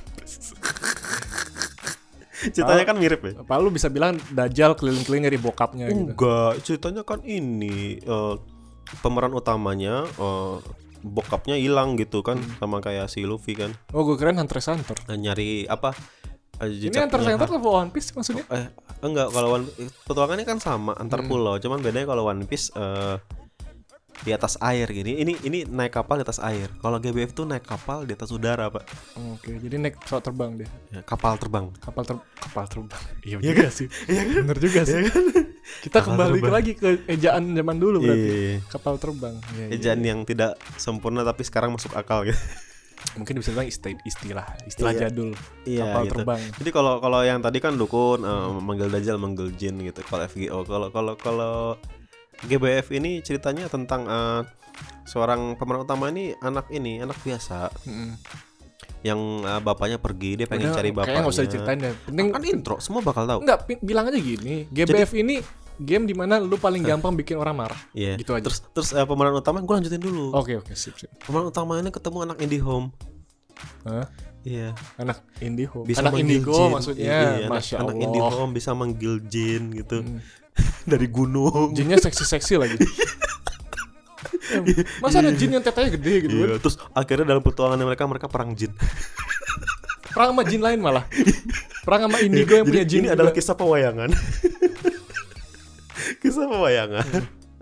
Ceritanya 2.50 2.84
kan 2.84 2.96
mirip 2.96 3.22
ya. 3.22 3.34
Apa 3.38 3.56
lu 3.56 3.70
bisa 3.70 3.88
bilang 3.88 4.20
Dajjal 4.28 4.74
keliling-keliling 4.74 5.26
dari 5.26 5.38
bokapnya 5.38 5.88
gitu. 5.88 6.12
Enggak, 6.12 6.52
ceritanya 6.62 7.02
kan 7.02 7.22
ini 7.22 7.98
eh, 7.98 8.36
pemeran 9.00 9.32
utamanya 9.32 10.04
eh, 10.04 10.56
bokapnya 11.02 11.56
hilang 11.56 11.96
gitu 11.96 12.20
kan 12.20 12.36
Hmm. 12.36 12.56
sama 12.58 12.78
kayak 12.80 13.08
si 13.08 13.22
Luffy 13.22 13.54
kan 13.54 13.72
Oh, 13.90 14.04
gue 14.04 14.16
keren 14.16 14.36
Hunter 14.36 14.58
x 14.58 14.68
Hunter. 14.68 14.96
Eh, 15.06 15.16
nyari 15.16 15.50
apa 15.66 15.92
eh, 16.58 16.68
Ini 16.70 16.96
Hunter 16.98 17.20
x 17.20 17.28
Hunter 17.30 17.50
level 17.52 17.72
One 17.74 17.90
Piece 17.90 18.12
maksudnya? 18.12 18.48
eh 18.50 18.68
enggak 19.02 19.30
kalau 19.30 19.50
One 19.54 19.68
petualangannya 20.02 20.46
kan 20.46 20.58
sama 20.58 20.96
antar 20.96 21.20
Hmm. 21.20 21.28
pulau 21.28 21.56
cuman 21.58 21.80
bedanya 21.80 22.08
kalau 22.08 22.24
One 22.26 22.44
Piece 22.44 22.72
eh, 22.74 23.20
di 24.22 24.30
atas 24.30 24.56
air 24.58 24.86
gini 24.86 25.18
ini 25.18 25.34
ini 25.42 25.66
naik 25.66 25.90
kapal 25.92 26.16
di 26.16 26.24
atas 26.24 26.38
air 26.38 26.70
kalau 26.80 26.96
GBF 26.96 27.34
tuh 27.34 27.44
naik 27.44 27.66
kapal 27.66 28.06
di 28.06 28.14
atas 28.14 28.30
udara 28.30 28.70
pak 28.70 28.86
Oke, 29.34 29.58
jadi 29.58 29.76
naik 29.76 29.98
pesawat 30.00 30.24
terbang 30.24 30.52
dia. 30.56 30.70
Ya, 30.90 31.02
kapal 31.02 31.36
terbang 31.36 31.74
Kapal 31.78 32.04
ter 32.04 32.16
kapal 32.38 32.66
terbang. 32.66 33.02
Iya 33.26 33.36
Iya 33.36 33.52
juga 33.52 33.68
sih. 33.70 33.88
Bener 34.40 34.58
juga 34.58 34.82
sih. 34.84 35.02
Kita 35.82 36.00
Kapal 36.00 36.08
kembali 36.08 36.40
terbang. 36.40 36.54
lagi 36.54 36.72
ke 36.74 36.88
ejaan 37.08 37.44
zaman 37.52 37.78
dulu 37.78 37.98
berarti. 38.00 38.30
Iya. 38.30 38.58
Kapal 38.70 38.94
terbang. 38.96 39.36
Iya, 39.52 39.64
iya. 39.64 39.76
ejaan 39.76 40.02
yang 40.02 40.20
tidak 40.24 40.56
sempurna 40.76 41.22
tapi 41.22 41.42
sekarang 41.42 41.74
masuk 41.74 41.92
akal 41.94 42.24
gitu 42.24 42.38
Mungkin 43.20 43.36
bisa 43.36 43.52
bilang 43.52 43.68
istilah 43.68 44.00
istilah, 44.06 44.48
istilah 44.64 44.94
Iya. 44.94 45.02
jadul. 45.10 45.30
Iya, 45.64 45.84
kapal 45.84 46.02
gitu. 46.04 46.14
terbang. 46.16 46.42
Jadi 46.56 46.70
kalau 46.72 46.94
kalau 46.98 47.20
yang 47.22 47.40
tadi 47.40 47.58
kan 47.60 47.74
dukun 47.76 48.24
eh, 48.24 48.50
manggil 48.58 48.88
dajjal, 48.88 49.18
manggil 49.20 49.52
jin 49.52 49.76
gitu. 49.82 50.00
Kalau 50.02 50.24
FGO, 50.24 50.60
kalau 50.64 50.88
kalau 50.90 51.14
kalau 51.20 51.54
GBF 52.46 52.92
ini 52.92 53.20
ceritanya 53.20 53.66
tentang 53.66 54.06
eh, 54.06 54.42
seorang 55.04 55.56
pemeran 55.56 55.84
utama 55.84 56.08
ini 56.08 56.36
anak 56.38 56.68
ini 56.70 57.00
anak 57.00 57.20
biasa 57.20 57.72
Mm-mm. 57.84 58.16
yang 59.02 59.20
eh, 59.42 59.60
bapaknya 59.60 59.98
pergi 59.98 60.36
dia 60.36 60.46
pengen 60.46 60.70
Udah, 60.70 60.76
cari 60.76 60.90
bapaknya. 60.90 61.08
Kayaknya 61.18 61.30
usah 61.30 61.44
diceritain 61.44 61.80
deh. 61.80 61.94
Penting 62.06 62.28
Kan 62.30 62.42
intro, 62.46 62.76
semua 62.78 63.02
bakal 63.02 63.24
tahu. 63.26 63.40
enggak 63.42 63.60
bilang 63.80 64.06
aja 64.06 64.18
gini. 64.18 64.68
GBF 64.68 65.12
ini 65.14 65.36
game 65.76 66.06
di 66.06 66.14
mana 66.14 66.38
lu 66.38 66.56
paling 66.56 66.80
gampang 66.82 67.12
bikin 67.14 67.36
orang 67.36 67.56
marah. 67.58 67.80
Iya. 67.92 68.16
Gitu 68.16 68.32
aja. 68.32 68.44
Terus 68.44 68.60
terus 68.70 68.90
eh, 68.92 69.04
pemeran 69.04 69.34
utama 69.34 69.60
gue 69.60 69.74
lanjutin 69.74 70.00
dulu. 70.00 70.32
Oke 70.34 70.56
oke 70.56 70.72
sip 70.74 70.96
sip. 70.96 71.12
Pemeran 71.20 71.48
utamanya 71.48 71.90
ketemu 71.90 72.18
anak 72.24 72.38
indie 72.40 72.60
home. 72.60 72.92
Hah? 73.84 74.08
Iya. 74.44 74.76
Anak 74.98 75.24
Indigo. 75.40 75.84
Bisa 75.84 76.04
anak 76.04 76.20
Indigo 76.20 76.52
jin. 76.52 76.70
maksudnya. 76.70 77.06
Iya, 77.06 77.20
anak- 77.42 77.52
Masya 77.54 77.76
anak, 77.80 77.88
Allah. 77.90 78.04
indie 78.04 78.22
home 78.22 78.52
bisa 78.52 78.70
manggil 78.74 79.14
jin 79.24 79.72
gitu 79.74 79.98
Hmm. 80.00 80.20
Dari 80.84 81.08
gunung. 81.08 81.72
Jinnya 81.74 82.00
seksi-seksi 82.00 82.54
lagi. 82.60 82.78
Eh, 84.54 84.86
Masa 85.02 85.24
ada 85.24 85.32
jin 85.34 85.56
yang 85.56 85.64
tetenya 85.64 85.98
gede 85.98 86.28
gitu 86.28 86.36
kan? 86.36 86.48
Iya, 86.52 86.58
terus 86.60 86.76
akhirnya 86.94 87.26
dalam 87.26 87.42
petualangan 87.42 87.80
mereka 87.80 88.04
mereka 88.06 88.28
perang 88.28 88.54
jin. 88.54 88.70
Perang 90.14 90.36
sama 90.36 90.44
jin 90.46 90.62
lain 90.62 90.80
malah. 90.84 91.08
Perang 91.82 92.06
sama 92.06 92.22
indigo 92.22 92.54
yang 92.54 92.68
punya 92.68 92.86
jin 92.86 93.02
ini 93.02 93.10
juga. 93.10 93.16
adalah 93.18 93.32
kisah 93.34 93.56
pewayangan. 93.58 94.10
kisah 96.22 96.46
pewayangan. 96.46 97.08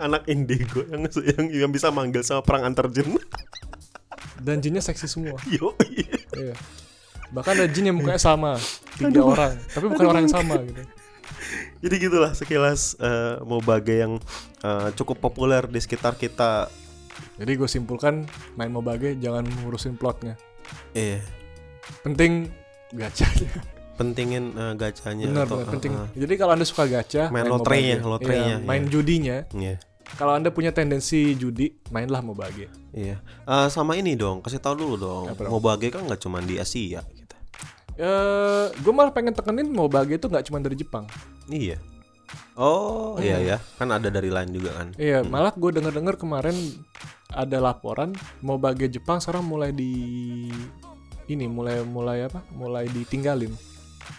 Anak 0.02 0.26
indigo 0.28 0.84
yang, 0.90 1.06
yang 1.08 1.46
yang 1.48 1.72
bisa 1.72 1.94
manggil 1.94 2.26
sama 2.26 2.44
perang 2.44 2.68
antar 2.68 2.92
jin. 2.92 3.16
Dan 4.42 4.60
jinnya 4.60 4.82
seksi 4.84 5.06
semua. 5.08 5.38
Yo. 5.48 5.78
Iya. 6.36 6.58
Bahkan 7.32 7.52
ada 7.56 7.68
jin 7.72 7.94
yang 7.94 7.98
mukanya 8.02 8.20
sama. 8.20 8.60
Tiga 9.00 9.22
orang. 9.24 9.54
Tapi 9.72 9.86
bukan 9.88 10.06
orang 10.12 10.22
yang 10.28 10.34
sama 10.34 10.56
gitu. 10.66 10.82
Jadi 11.82 11.96
gitulah 12.00 12.32
sekilas 12.32 12.94
eh, 12.96 13.41
mau 13.41 13.58
bagai 13.58 13.98
yang 14.00 14.13
eh, 14.62 14.89
cukup 14.94 15.17
populer 15.20 15.65
di 15.65 15.78
sekitar 15.78 16.13
kita. 16.13 16.70
Jadi 17.36 17.52
gue 17.54 17.65
simpulkan 17.65 18.24
main 18.54 18.70
Mobage 18.70 19.17
jangan 19.17 19.44
ngurusin 19.62 19.98
plotnya. 19.98 20.38
Eh, 20.94 21.17
Penting 22.02 22.48
gacanya. 22.91 23.52
pentingin 23.91 24.50
eh, 24.52 24.74
gacanya 24.74 25.26
Benar 25.28 25.46
atau, 25.46 25.58
benar 25.58 25.67
eh, 25.67 25.72
penting. 25.72 25.91
eh, 25.94 26.08
Jadi 26.17 26.34
kalau 26.36 26.52
Anda 26.54 26.65
suka 26.65 26.84
gacha, 26.86 27.30
Main 27.30 27.46
lotrenya, 27.46 27.98
Mobage. 27.98 28.10
lotrenya, 28.10 28.56
Iya, 28.56 28.58
main 28.62 28.84
iya. 28.84 28.89
judinya. 28.89 29.38
iya. 29.54 29.76
Kalau 30.12 30.34
Anda 30.34 30.50
punya 30.50 30.70
tendensi 30.70 31.34
judi, 31.34 31.72
mainlah 31.88 32.20
Mobage. 32.20 32.65
Iya. 32.91 33.22
Eh, 33.22 33.67
sama 33.70 33.94
ini 33.96 34.13
dong, 34.13 34.41
kasih 34.41 34.58
tahu 34.58 34.76
dulu 34.76 34.96
dong. 34.98 35.24
Apa 35.32 35.46
bagai 35.58 35.89
kan 35.89 36.02
nggak 36.04 36.17
cuma 36.20 36.41
di 36.41 36.58
Asia 36.58 37.02
gitu. 37.08 37.36
Eh, 38.00 38.66
gue 38.72 38.94
malah 38.94 39.12
pengen 39.12 39.36
tekenin 39.36 39.68
Mobage 39.72 40.16
itu 40.16 40.26
nggak 40.28 40.48
cuma 40.48 40.64
dari 40.64 40.76
Jepang. 40.80 41.06
Iya. 41.52 41.80
Oh, 42.56 43.20
iya 43.20 43.40
ya. 43.44 43.58
Kan 43.76 43.92
ada 43.92 44.08
dari 44.08 44.32
lain 44.32 44.56
juga 44.56 44.72
kan. 44.76 44.96
Iya, 44.96 45.24
malah 45.28 45.52
gue 45.52 45.72
denger-dengar 45.76 46.16
kemarin 46.16 46.56
ada 47.32 47.58
laporan 47.60 48.16
Mobage 48.40 48.88
Jepang 48.92 49.20
sekarang 49.20 49.48
mulai 49.48 49.76
di 49.76 49.92
ini 51.28 51.46
mulai 51.48 51.84
mulai 51.84 52.28
apa? 52.28 52.44
Mulai 52.56 52.88
ditinggalin. 52.92 53.52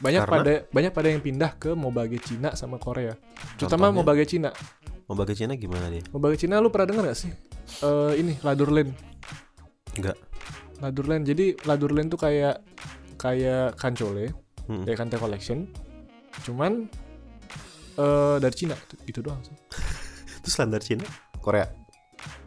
Banyak 0.01 0.23
Karena? 0.25 0.35
pada 0.37 0.53
banyak 0.73 0.93
pada 0.93 1.09
yang 1.13 1.23
pindah 1.25 1.51
ke 1.61 1.73
Mobage 1.77 2.21
Cina 2.25 2.57
sama 2.57 2.77
Korea. 2.81 3.17
Terutama 3.61 3.93
Contohnya? 3.93 3.99
Mobage 4.01 4.25
Cina. 4.29 4.51
Mau 5.11 5.19
bagi 5.19 5.35
Cina 5.35 5.53
gimana 5.59 5.93
dia? 5.93 6.01
Mobage 6.15 6.41
Cina 6.47 6.63
lu 6.63 6.73
pernah 6.73 6.89
denger 6.89 7.05
gak 7.13 7.19
sih? 7.19 7.33
Eh 7.85 8.13
ini 8.23 8.33
Ladurlane. 8.41 8.93
Enggak. 9.99 10.17
Ladurlane. 10.81 11.25
Jadi 11.27 11.53
Ladurlane 11.69 12.09
tuh 12.09 12.17
kayak 12.17 12.65
kayak 13.15 13.77
Kancole, 13.77 14.33
Hmm. 14.63 14.85
kayak 14.85 14.99
Kante 14.99 15.17
Collection. 15.17 15.67
Cuman 16.43 16.87
eh 17.93 18.37
dari 18.39 18.55
Cina 18.55 18.73
itu, 18.73 18.95
itu 19.07 19.21
doang 19.21 19.41
sih. 19.43 19.53
Itu 20.39 20.49
standar 20.49 20.81
Cina? 20.81 21.07
Korea. 21.39 21.71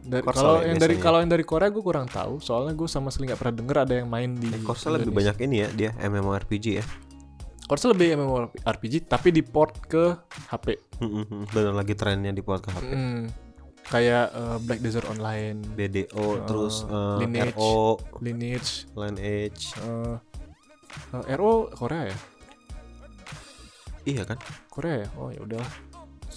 Dari, 0.01 0.21
kalau 0.21 0.59
ya 0.59 0.69
yang 0.69 0.77
dari 0.77 0.95
biasanya. 0.95 1.03
kalau 1.03 1.17
yang 1.19 1.29
dari 1.29 1.43
Korea 1.43 1.67
gue 1.67 1.81
kurang 1.81 2.07
tahu, 2.07 2.39
soalnya 2.39 2.71
gue 2.71 2.85
sama 2.85 3.09
sekali 3.09 3.27
nggak 3.27 3.39
pernah 3.39 3.55
denger 3.55 3.77
ada 3.81 3.93
yang 3.95 4.07
main 4.07 4.31
di. 4.31 4.47
Eh, 4.47 4.61
Korsel 4.61 4.95
lebih 4.95 5.11
banyak 5.11 5.35
ini 5.41 5.55
ya, 5.59 5.69
dia 5.69 5.89
MMORPG 5.97 6.65
ya. 6.75 6.85
Korsel 7.65 7.91
lebih 7.91 8.13
MMORPG 8.15 9.05
tapi 9.05 9.31
di 9.31 9.41
port 9.41 9.75
ke 9.81 10.13
HP. 10.47 10.77
Hmm, 10.99 11.09
hmm, 11.09 11.25
hmm. 11.25 11.43
Bener 11.49 11.73
lagi 11.73 11.93
trennya 11.93 12.29
di 12.29 12.39
port 12.39 12.61
ke 12.61 12.69
HP. 12.69 12.85
Mm, 12.85 13.21
kayak 13.85 14.25
eh, 14.31 14.57
Black 14.61 14.79
Desert 14.79 15.07
Online, 15.09 15.57
BDO 15.65 16.13
Oh, 16.15 16.35
terus 16.45 16.85
eh, 16.85 17.15
Lineage. 17.21 17.53
RO, 17.53 17.97
Lineage, 18.19 18.71
Lineage. 18.93 19.63
eh, 19.79 20.15
eh, 21.13 21.35
RO 21.35 21.69
Korea 21.71 22.07
ya? 22.07 22.17
Iya 24.05 24.23
kan? 24.23 24.37
Korea 24.69 25.01
ya? 25.01 25.07
Oh 25.17 25.29
ya 25.29 25.41
udahlah. 25.41 25.71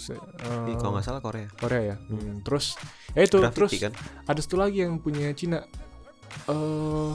Eh, 0.08 0.70
Ih, 0.70 0.76
kalau 0.78 0.94
nggak 0.94 1.04
salah 1.04 1.20
Korea. 1.20 1.48
Korea 1.54 1.82
ya. 1.84 1.96
Hmm, 2.08 2.40
terus 2.40 2.78
ya 3.12 3.22
itu 3.22 3.36
Graffiti 3.36 3.52
terus 3.52 3.70
kan? 3.82 3.92
ada 4.24 4.40
satu 4.40 4.56
lagi 4.56 4.80
yang 4.80 4.96
punya 4.96 5.28
Cina. 5.32 5.60
Eh 6.48 7.10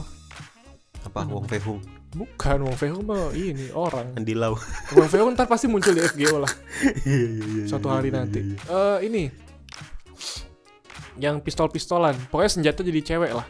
Apa 1.02 1.20
Hmm. 1.20 1.36
Wong 1.36 1.44
Fei 1.44 1.60
Hung, 1.60 1.84
bukan 2.12 2.64
Wong 2.64 2.76
Fei 2.76 2.88
Hung 2.88 3.04
mah 3.04 3.28
ini 3.32 3.68
orang. 3.72 4.14
Andi 4.14 4.32
Lau. 4.32 4.56
Wong 4.92 5.04
Fei 5.04 5.20
Hung 5.20 5.34
ntar 5.34 5.44
pasti 5.44 5.66
muncul 5.66 5.92
di 5.92 6.00
FGO 6.06 6.40
lah 6.40 6.48
Iya 7.04 7.26
iya 7.28 7.44
iya. 7.44 7.64
suatu 7.68 7.88
iya, 7.88 7.94
hari 7.94 8.08
iya, 8.08 8.16
nanti. 8.16 8.38
iya. 8.40 8.56
Eh 8.64 8.98
ini 9.04 9.22
yang 11.16 11.38
pistol-pistolan. 11.38 12.16
Pokoknya 12.26 12.50
senjata 12.50 12.80
jadi 12.80 13.00
cewek 13.04 13.32
lah. 13.32 13.46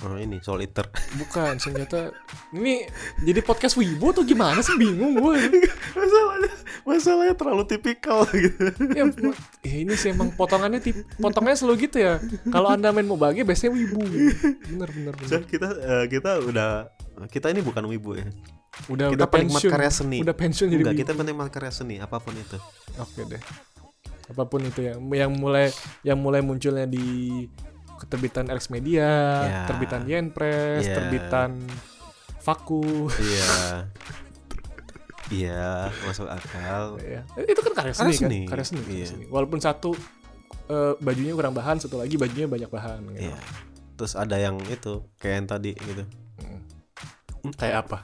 Oh 0.00 0.16
ini 0.16 0.40
Soul 0.40 0.64
Eater. 0.64 0.88
Bukan 1.20 1.60
senjata. 1.60 2.08
Ini 2.56 2.88
jadi 3.20 3.40
podcast 3.44 3.76
Wibu 3.76 4.16
tuh 4.16 4.24
gimana 4.24 4.64
sih 4.64 4.72
bingung 4.80 5.12
gue. 5.12 5.36
masalahnya 5.92 6.52
masalahnya 6.88 7.34
terlalu 7.36 7.64
tipikal 7.68 8.24
gitu. 8.32 8.72
ya, 8.96 9.04
eh, 9.60 9.84
ini 9.84 9.92
sih 10.00 10.16
emang 10.16 10.32
potongannya 10.32 10.80
tip, 10.80 11.04
potongannya 11.20 11.58
selalu 11.60 11.84
gitu 11.84 12.00
ya. 12.00 12.16
Kalau 12.48 12.72
anda 12.72 12.96
main 12.96 13.04
Mobage 13.04 13.44
biasanya 13.44 13.76
Wibu. 13.76 14.00
Bener 14.72 14.88
bener 14.88 15.12
bener. 15.20 15.28
Dan 15.28 15.42
kita 15.44 15.68
eh, 15.76 16.04
kita 16.08 16.30
udah 16.48 16.70
kita 17.28 17.52
ini 17.52 17.60
bukan 17.60 17.84
wibu 17.84 18.16
ya. 18.16 18.24
Udah 18.88 19.12
kita 19.12 19.16
udah 19.20 19.28
penikmat 19.28 19.60
pensiun. 19.60 19.72
karya 19.76 19.90
seni. 19.92 20.18
Udah 20.24 20.36
pensiun 20.36 20.68
jadi 20.72 20.80
Enggak, 20.80 20.94
wibu. 20.96 21.02
kita 21.04 21.12
penikmat 21.12 21.48
karya 21.52 21.72
seni 21.76 21.96
apa 22.00 22.16
pun 22.16 22.32
itu. 22.32 22.56
Oke 22.96 23.28
deh. 23.28 23.42
Apa 24.32 24.48
pun 24.48 24.64
itu 24.64 24.80
yang 24.80 24.96
yang 25.12 25.32
mulai 25.36 25.68
yang 26.00 26.16
mulai 26.16 26.40
munculnya 26.40 26.88
di 26.88 27.44
keterbitan 28.00 28.48
Alex 28.48 28.68
Media, 28.68 29.10
Ya. 29.44 29.62
terbitan 29.68 30.02
Yen 30.04 30.32
Press, 30.32 30.82
Ya. 30.82 30.96
terbitan 30.96 31.60
Faku. 32.40 33.12
Iya. 33.12 33.52
Iya, 35.30 35.94
masuk 36.02 36.26
akal. 36.26 36.98
ya. 36.98 37.22
Itu 37.38 37.62
kan 37.62 37.70
karya 37.76 37.94
seni, 37.94 38.10
Karya 38.10 38.18
seni. 38.18 38.38
kan? 38.40 38.50
Karya 38.50 38.64
seni, 38.66 38.80
karya 38.82 38.96
Iya. 38.96 39.06
seni. 39.06 39.24
Walaupun 39.30 39.62
satu 39.62 39.94
eh, 40.66 40.94
bajunya 40.98 41.34
kurang 41.34 41.50
bahan, 41.52 41.78
satu 41.78 41.94
lagi 41.94 42.14
bajunya 42.14 42.46
banyak 42.46 42.66
bahan 42.66 42.98
gitu. 43.14 43.30
Iya. 43.30 43.38
Terus 43.94 44.14
ada 44.14 44.34
yang 44.34 44.58
itu 44.64 45.06
kayak 45.18 45.34
yang 45.36 45.48
tadi 45.48 45.70
gitu. 45.76 46.02
Hmm. 46.36 46.60
Kayak 47.54 47.86
apa? 47.86 47.98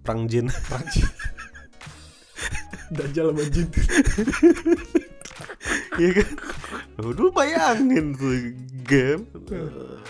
Perang 0.00 0.24
jin. 0.24 0.52
Prancis. 0.68 1.08
Dajjal 2.90 3.32
sama 3.32 3.44
jin. 3.46 3.68
Iya 5.96 6.10
kan? 6.14 6.28
Udah 7.02 7.30
bayangin 7.30 8.12
tuh 8.12 8.32
game. 8.82 9.24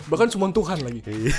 Bahkan 0.07 0.29
summon 0.29 0.51
Tuhan 0.51 0.79
lagi. 0.81 1.01
Iya. 1.05 1.35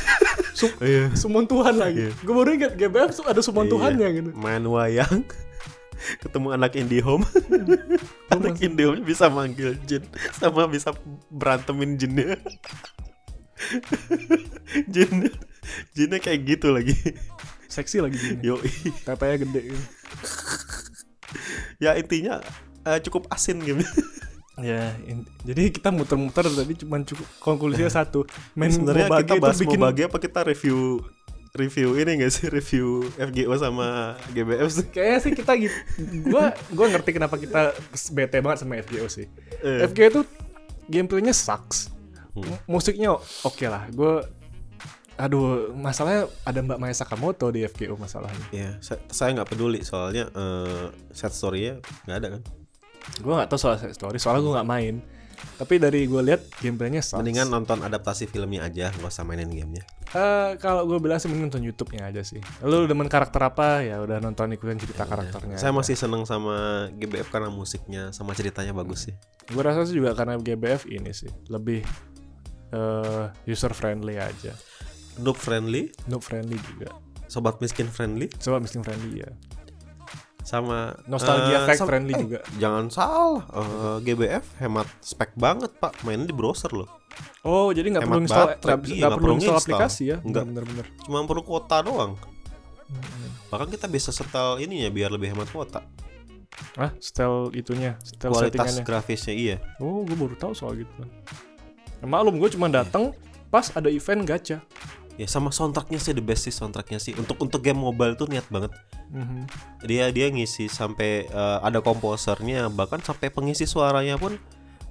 Sum- 0.51 0.77
Iya. 0.83 1.11
summon 1.13 1.45
Tuhan 1.45 1.75
lagi. 1.75 2.07
Iya. 2.07 2.11
Gue 2.19 2.33
baru 2.33 2.49
ingat 2.51 2.73
GBF 2.73 3.11
tuh 3.13 3.25
ada 3.25 3.39
summon 3.39 3.65
Iya. 3.65 3.71
Tuhannya 3.71 4.07
gitu. 4.13 4.29
Main 4.33 4.63
wayang 4.63 5.21
ketemu 6.21 6.47
anak 6.51 6.73
IndiHome 6.73 7.21
anak 8.33 8.55
masih- 8.55 8.65
IndiHome 8.67 9.01
bisa 9.01 9.29
manggil 9.29 9.77
jin 9.83 10.01
sama 10.33 10.65
bisa 10.65 10.97
berantemin 11.29 11.93
jinnya 11.93 12.41
jinnya 14.87 15.29
jinnya 15.93 16.17
kayak 16.17 16.41
gitu 16.47 16.71
lagi 16.71 16.97
Seksi 17.67 18.01
lagi 18.01 18.17
jinnya. 18.17 18.41
yo 18.43 18.55
Tetenya 19.05 19.37
gede 19.39 19.61
gitu. 19.69 19.83
ya 21.77 21.93
intinya 21.93 22.41
eh, 22.81 22.99
cukup 22.99 23.29
asin 23.29 23.61
game 23.61 23.85
Ya, 24.61 24.93
in- 25.03 25.25
jadi 25.41 25.69
kita 25.69 25.89
muter-muter 25.89 26.45
tadi 26.45 26.73
cuma 26.77 26.97
cukup 26.99 27.27
konklusinya 27.37 27.89
satu. 27.89 28.23
Main 28.53 28.69
sebenarnya 28.69 29.09
kita 29.19 29.23
itu 29.27 29.33
bahas 29.39 29.57
bikin 29.57 29.77
Mobage 29.77 30.03
apa 30.03 30.17
kita 30.17 30.39
review 30.43 31.01
review 31.51 31.87
ini 31.95 32.11
gak 32.17 32.31
sih 32.31 32.47
review 32.57 32.87
FGO 33.13 33.51
sama 33.55 34.15
GBF 34.29 34.69
sih 34.69 34.85
kayaknya 34.87 35.19
sih 35.19 35.31
kita 35.33 35.51
gitu. 35.57 35.75
Gua 36.25 36.55
gua 36.69 36.87
ngerti 36.87 37.11
kenapa 37.11 37.35
kita 37.35 37.75
bete 38.09 38.39
banget 38.39 38.61
sama 38.61 38.79
FGO 38.79 39.05
sih. 39.05 39.27
Eh. 39.59 39.83
FGO 39.83 40.07
itu 40.09 40.21
gameplaynya 40.87 41.31
sucks. 41.31 41.91
Hmm. 42.31 42.55
Musiknya 42.65 43.11
oke 43.43 43.65
lah. 43.65 43.89
Gue 43.89 44.23
aduh, 45.13 45.69
masalahnya 45.71 46.25
ada 46.41 46.59
Mbak 46.59 46.79
Maya 46.79 46.95
Sakamoto 46.95 47.51
di 47.51 47.61
FGO 47.61 47.93
masalahnya. 47.93 48.41
ya 48.49 48.79
sa- 48.79 48.97
saya 49.05 49.35
nggak 49.35 49.49
peduli 49.49 49.83
soalnya 49.83 50.31
eh, 50.31 50.87
set 51.11 51.29
story-nya 51.29 51.77
nggak 52.07 52.17
ada 52.17 52.27
kan 52.31 52.41
Gue 53.19 53.33
nggak 53.33 53.49
tahu 53.49 53.59
soal 53.59 53.75
story, 53.91 54.17
soalnya 54.17 54.41
gue 54.45 54.53
nggak 54.59 54.69
main. 54.69 54.95
Tapi 55.57 55.81
dari 55.81 56.05
gue 56.05 56.21
lihat 56.21 56.41
gameplaynya 56.61 57.01
sucks. 57.01 57.17
mendingan 57.17 57.49
nonton 57.49 57.81
adaptasi 57.81 58.29
filmnya 58.29 58.61
aja 58.61 58.93
nggak 58.93 59.09
usah 59.09 59.25
mainin 59.25 59.49
gamenya 59.49 59.81
Eh, 60.11 60.59
kalau 60.61 60.85
gue 60.85 60.99
bilang 61.01 61.17
sih 61.17 61.31
mending 61.31 61.49
nonton 61.49 61.63
YouTube-nya 61.65 62.13
aja 62.13 62.21
sih. 62.21 62.37
Lu 62.61 62.85
demen 62.85 63.07
karakter 63.09 63.41
apa 63.41 63.81
ya 63.81 64.03
udah 64.03 64.19
nonton 64.21 64.53
ikutin 64.53 64.77
cerita 64.77 65.07
karakternya. 65.07 65.55
Saya 65.57 65.71
masih 65.73 65.95
seneng 65.97 66.27
sama 66.29 66.85
GBF 66.93 67.31
karena 67.33 67.47
musiknya 67.49 68.11
sama 68.13 68.35
ceritanya 68.37 68.75
bagus 68.75 69.09
sih. 69.09 69.15
Gue 69.49 69.63
rasa 69.65 69.87
sih 69.87 69.97
juga 69.97 70.13
karena 70.13 70.35
GBF 70.37 70.85
ini 70.91 71.09
sih 71.15 71.31
lebih 71.47 71.81
eh 72.75 73.25
user 73.47 73.71
friendly 73.73 74.19
aja. 74.19 74.53
Noob 75.19 75.35
friendly, 75.39 75.89
Noob 76.11 76.21
friendly 76.23 76.55
juga. 76.59 76.91
sobat 77.31 77.63
miskin 77.63 77.87
friendly, 77.87 78.27
Coba 78.35 78.59
miskin 78.59 78.83
friendly 78.83 79.23
ya. 79.23 79.31
Sama 80.41 80.97
Nostalgia 81.05 81.63
eh, 81.63 81.65
fact 81.67 81.79
sama- 81.83 81.89
friendly 81.89 82.13
eh, 82.13 82.19
juga. 82.19 82.39
Jangan 82.57 82.85
salah, 82.89 83.43
eh, 83.49 83.97
GBF 84.05 84.45
hemat 84.61 84.87
spek 85.01 85.31
banget 85.37 85.71
pak, 85.77 86.01
mainnya 86.03 86.29
di 86.29 86.35
browser 86.35 86.71
loh. 86.73 86.89
Oh, 87.41 87.73
jadi 87.73 87.89
nggak 87.97 88.05
perlu 88.05 88.21
install 88.23 88.47
nggak 88.61 88.77
Iya, 88.85 89.01
nggak 89.01 89.17
perlu 89.17 89.33
install 89.41 89.59
aplikasi 89.59 90.03
ya? 90.13 90.17
Nggak. 90.21 90.43
Bener-bener. 90.47 90.85
Cuma 91.03 91.25
perlu 91.25 91.41
kuota 91.41 91.81
doang. 91.81 92.13
Bahkan 93.51 93.67
kita 93.67 93.85
bisa 93.91 94.13
setel 94.13 94.61
ininya 94.63 94.87
biar 94.93 95.09
lebih 95.11 95.33
hemat 95.35 95.49
kuota. 95.51 95.83
Ah, 96.75 96.91
style 96.99 97.51
itunya, 97.55 97.95
style 98.03 98.31
Kualitas 98.31 98.79
grafisnya 98.83 99.33
iya. 99.33 99.57
Oh, 99.79 100.03
gue 100.03 100.15
baru 100.15 100.35
tahu 100.35 100.53
soal 100.53 100.77
gitu. 100.79 100.91
Ya, 101.99 102.05
maklum 102.05 102.37
gue 102.37 102.49
cuma 102.53 102.67
datang 102.67 103.15
pas 103.51 103.71
ada 103.73 103.87
event 103.91 104.23
gacha. 104.23 104.63
Ya 105.21 105.27
sama 105.27 105.49
soundtracknya 105.49 105.95
sih 105.95 106.11
the 106.11 106.19
best 106.19 106.43
sih 106.43 106.51
soundtracknya 106.51 106.97
sih. 106.97 107.13
Untuk 107.13 107.37
untuk 107.37 107.61
game 107.61 107.77
mobile 107.77 108.15
tuh 108.15 108.25
niat 108.25 108.49
banget. 108.49 108.73
Mhm. 109.07 109.43
dia 109.83 110.07
dia 110.07 110.27
ngisi 110.27 110.65
sampai 110.65 111.25
eh, 111.25 111.57
ada 111.61 111.77
komposernya 111.79 112.67
bahkan 112.69 112.97
sampai 112.97 113.27
pengisi 113.27 113.63
suaranya 113.65 114.15
pun 114.15 114.39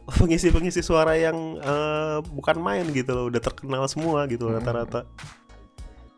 pengisi 0.21 0.49
pengisi 0.49 0.81
suara 0.81 1.17
yang 1.17 1.35
eh, 1.57 2.19
bukan 2.23 2.57
main 2.59 2.85
gitu 2.91 3.11
loh 3.11 3.25
udah 3.27 3.41
terkenal 3.41 3.83
semua 3.87 4.25
gitu 4.27 4.45
loh 4.45 4.55
Hmm. 4.55 4.63
rata-rata 4.63 5.01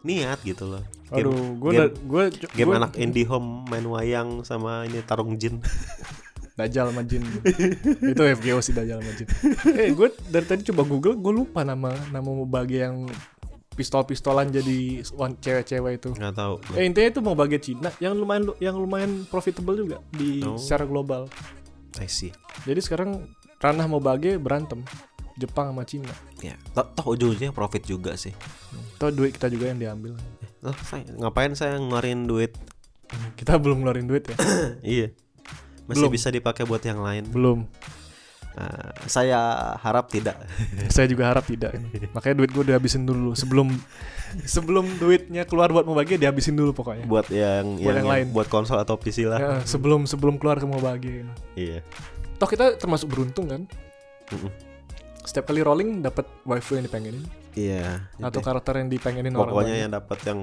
niat 0.02 0.42
gitu 0.42 0.66
loh 0.66 0.82
game, 1.08 1.30
Aduh, 1.30 1.38
gue 1.56 1.70
game- 1.72 1.94
gue 2.02 2.22
game 2.52 2.74
anak 2.74 2.92
indie 2.96 3.22
home 3.22 3.62
main 3.66 3.86
wayang 3.86 4.42
sama 4.42 4.82
ini 4.82 4.98
tarung 5.00 5.36
jin 5.36 5.62
Dajjal 6.52 6.92
sama 6.92 7.00
Jin. 7.00 7.24
itu 8.02 8.22
FGO 8.36 8.60
sih 8.60 8.76
Dajjal 8.76 9.00
sama 9.00 9.12
Jin. 9.14 9.24
eh, 9.72 9.88
gue 9.88 10.08
dari 10.26 10.44
tadi 10.44 10.60
coba 10.64 10.84
Google, 10.84 11.16
gue 11.16 11.32
lupa 11.34 11.64
nama 11.64 11.96
nama 12.06 12.28
Mobage 12.28 12.76
yang 12.76 13.08
pistol-pistolan 13.72 14.48
jadi 14.48 15.00
cewek-cewek 15.34 15.92
itu. 15.96 16.10
nggak 16.12 16.34
tahu 16.34 16.54
Eh 16.72 16.84
intinya 16.84 17.08
itu 17.08 17.20
Mobage 17.20 17.58
Cina 17.58 17.88
yang 17.98 18.12
lumayan 18.12 18.52
yang 18.58 18.74
lumayan 18.74 19.24
profitable 19.26 19.74
juga 19.74 19.96
di 20.10 20.40
Oh. 20.40 20.56
secara 20.56 20.84
global. 20.84 21.26
I 21.96 22.06
see 22.06 22.32
Jadi 22.62 22.80
sekarang 22.80 23.28
ranah 23.58 23.84
Mobage 23.84 24.36
berantem 24.36 24.80
Jepang 25.34 25.70
sama 25.70 25.82
Cina. 25.82 26.12
ya 26.38 26.52
toh, 26.72 26.84
toh 26.92 27.06
ujung-ujungnya 27.10 27.50
profit 27.50 27.82
juga 27.82 28.12
sih 28.14 28.32
Tuh 28.96 29.08
duit 29.08 29.32
kita 29.32 29.48
juga 29.48 29.68
yang 29.68 29.78
diambil. 29.78 30.12
oh, 30.60 30.76
saya, 30.82 31.08
ngapain 31.14 31.52
saya 31.52 31.76
ngeluarin 31.76 32.24
duit 32.24 32.52
Kita 33.34 33.56
belum 33.56 33.80
ngeluarin 33.80 34.04
duit 34.04 34.24
ya. 34.26 34.36
iya 34.86 35.08
masih 35.82 36.04
Belum. 36.04 36.12
bisa 36.12 36.28
dipakai 36.28 36.62
buat 36.62 36.80
yang 36.80 37.00
lain 37.00 37.26
belum. 37.26 37.64
Nah, 38.52 38.68
saya 39.04 39.40
harap 39.76 40.08
tidak 40.08 40.36
Saya 40.94 41.08
juga 41.08 41.24
harap 41.26 41.44
tidak. 41.44 41.72
Makanya 42.12 42.36
duit 42.36 42.50
gue 42.50 42.64
dihabisin 42.66 43.02
dulu 43.02 43.32
sebelum 43.32 43.72
sebelum 44.42 44.84
duitnya 44.96 45.44
keluar 45.44 45.68
buat 45.68 45.84
mau 45.84 45.92
bagi 45.92 46.16
dihabisin 46.16 46.52
dulu 46.52 46.72
pokoknya. 46.72 47.04
buat 47.04 47.28
yang 47.28 47.80
Buat 47.80 47.94
yang 47.94 48.08
lain. 48.08 48.26
buat 48.30 48.46
konsol 48.46 48.76
atau 48.76 48.96
PC 48.96 49.24
lah 49.24 49.38
Ya, 49.38 49.52
sebelum 49.62 50.04
sebelum 50.04 50.36
keluar 50.36 50.56
ke 50.56 50.64
mau 50.64 50.78
bagi. 50.78 51.24
iya 51.52 51.80
Toh 52.36 52.44
kita 52.44 52.76
termasuk 52.76 53.08
beruntung 53.08 53.46
kan. 53.46 53.62
Setiap 55.22 55.50
kali 55.50 55.62
rolling 55.62 56.02
dapat 56.02 56.26
waifu 56.42 56.74
yang 56.74 56.84
dipengenin 56.86 57.22
iya 57.52 58.08
atau 58.16 58.40
jadi 58.40 58.46
karakter 58.48 58.74
yang 58.80 58.88
dipengenin 58.88 59.32
orang 59.36 59.52
pokoknya 59.52 59.68
banyak. 59.68 59.82
yang 59.84 59.92
dapat 59.92 60.18
yang 60.24 60.40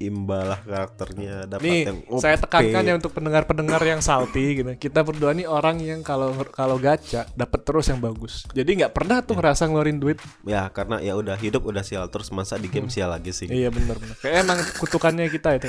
imbalah 0.00 0.60
karakternya 0.64 1.34
dapat 1.48 1.64
Nih, 1.64 1.80
yang 1.88 1.98
saya 2.20 2.36
tekankan 2.40 2.82
ya 2.84 2.94
untuk 2.96 3.12
pendengar-pendengar 3.16 3.80
yang 3.84 4.00
salty 4.00 4.60
gitu. 4.60 4.68
Kita 4.76 5.04
berdua 5.04 5.32
nih 5.36 5.48
orang 5.48 5.80
yang 5.80 6.00
kalau 6.04 6.32
kalau 6.52 6.76
gacha 6.80 7.28
dapat 7.36 7.60
terus 7.64 7.88
yang 7.88 8.00
bagus. 8.00 8.44
Jadi 8.52 8.80
nggak 8.80 8.92
pernah 8.92 9.20
tuh 9.24 9.36
ngerasa 9.36 9.68
ngeluarin 9.68 10.00
duit. 10.00 10.20
ya 10.44 10.68
karena 10.72 11.00
ya 11.00 11.16
udah 11.16 11.36
hidup 11.36 11.64
udah 11.64 11.84
sial 11.84 12.08
terus 12.12 12.32
masa 12.32 12.56
di 12.60 12.68
game 12.68 12.88
sial 12.92 13.12
lagi 13.12 13.32
sih 13.32 13.48
Iya 13.48 13.68
benar 13.72 13.96
benar. 13.96 14.16
Kayak 14.20 14.36
emang 14.44 14.58
kutukannya 14.80 15.32
kita 15.32 15.56
itu. 15.60 15.68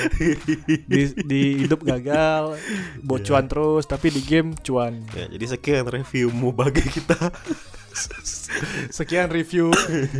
Di 0.87 1.01
di 1.23 1.41
hidup 1.67 1.83
gagal, 1.87 2.59
bocuan 3.07 3.47
terus, 3.47 3.87
tapi 3.87 4.11
di 4.11 4.19
game 4.23 4.55
cuan. 4.59 5.03
ya 5.15 5.27
jadi 5.27 5.45
sekian 5.55 5.87
reviewmu 5.87 6.51
bagi 6.51 6.83
kita 6.83 7.15
Sekian 8.97 9.31
review. 9.31 9.71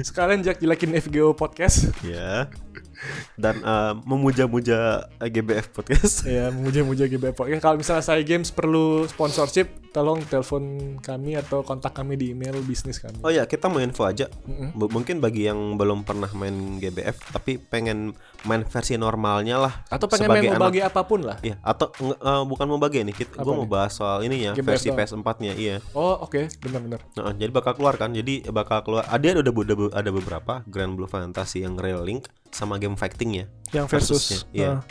Sekalian 0.06 0.44
Jack 0.44 0.60
jelekin 0.64 0.96
FGO 1.00 1.34
podcast. 1.36 1.92
ya 2.06 2.48
dan 3.36 3.60
eh, 3.60 3.94
memuja-muja 4.02 4.78
GBF 5.20 5.72
podcast 5.72 6.24
ya, 6.24 6.50
memuja-muja 6.50 7.06
GBF 7.06 7.34
podcast. 7.34 7.60
Kalau 7.60 7.76
misalnya 7.76 8.04
saya 8.04 8.22
games 8.22 8.50
perlu 8.50 9.04
sponsorship, 9.06 9.68
tolong 9.90 10.24
telepon 10.24 10.64
kami 10.98 11.36
atau 11.36 11.62
kontak 11.62 11.92
kami 11.92 12.16
di 12.16 12.32
email 12.32 12.56
bisnis 12.62 12.98
kami. 12.98 13.20
oh 13.20 13.30
ya 13.30 13.44
kita 13.44 13.68
mau 13.68 13.78
info 13.78 14.04
aja 14.04 14.32
Mm-mm. 14.46 14.72
B- 14.74 14.88
mungkin 14.90 15.20
bagi 15.20 15.46
yang 15.46 15.76
belum 15.76 16.02
pernah 16.02 16.32
main 16.32 16.54
GBF 16.78 17.20
tapi 17.30 17.60
pengen 17.60 18.16
main 18.42 18.64
versi 18.64 18.96
normalnya 18.96 19.60
lah 19.60 19.74
Atau 19.88 20.08
pengen 20.08 20.30
main 20.30 20.44
mau 20.46 20.56
anak- 20.56 20.68
bagi 20.68 20.82
apa 20.82 21.02
pun 21.04 21.22
lah. 21.22 21.38
Iya, 21.42 21.60
atau 21.62 21.92
eh, 22.00 22.44
bukan 22.44 22.66
mau 22.66 22.80
bagi 22.80 23.04
nih, 23.04 23.16
kita 23.16 23.36
Apa 23.36 23.44
gue 23.44 23.54
mau 23.54 23.66
nih? 23.66 23.72
bahas 23.72 23.92
soal 23.92 24.24
ini 24.24 24.38
ya, 24.42 24.52
GBF 24.54 24.68
versi 24.70 24.88
doang. 24.88 24.98
PS4-nya, 25.02 25.52
iya. 25.56 25.76
Oh 25.92 26.16
oke, 26.22 26.48
benar-benar. 26.60 27.00
Nah, 27.14 27.34
jadi 27.34 27.52
bakal 27.52 27.74
keluar 27.74 27.96
kan, 27.96 28.12
jadi 28.12 28.48
bakal 28.48 28.82
keluar. 28.82 29.04
Ada 29.06 29.36
ada 29.36 29.52
ada, 29.92 30.10
beberapa 30.10 30.64
Grand 30.66 30.94
Blue 30.94 31.06
Fantasy 31.06 31.62
yang 31.62 31.76
Rail 31.76 32.00
Link 32.00 32.32
sama 32.52 32.78
game 32.78 33.00
fighting 33.00 33.44
ya. 33.44 33.46
Yang 33.72 33.86
versus. 33.88 34.10
Versusnya, 34.24 34.40
iya. 34.52 34.70
Nah. 34.78 34.84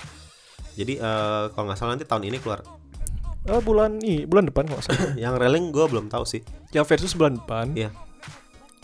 Jadi 0.75 0.94
eh, 0.96 1.44
kalau 1.53 1.64
nggak 1.68 1.79
salah 1.79 1.92
nanti 1.94 2.09
tahun 2.09 2.25
ini 2.27 2.40
keluar. 2.40 2.64
Oh 3.49 3.61
bulan 3.64 4.01
ini, 4.05 4.29
bulan 4.29 4.49
depan 4.49 4.68
kalau 4.68 4.83
salah. 4.85 5.16
yang 5.23 5.37
Rail 5.37 5.53
Link 5.57 5.73
gue 5.73 5.85
belum 5.88 6.12
tahu 6.12 6.25
sih. 6.29 6.44
Yang 6.77 6.85
versus 6.96 7.12
bulan 7.16 7.40
depan. 7.40 7.73
Iya. 7.73 7.90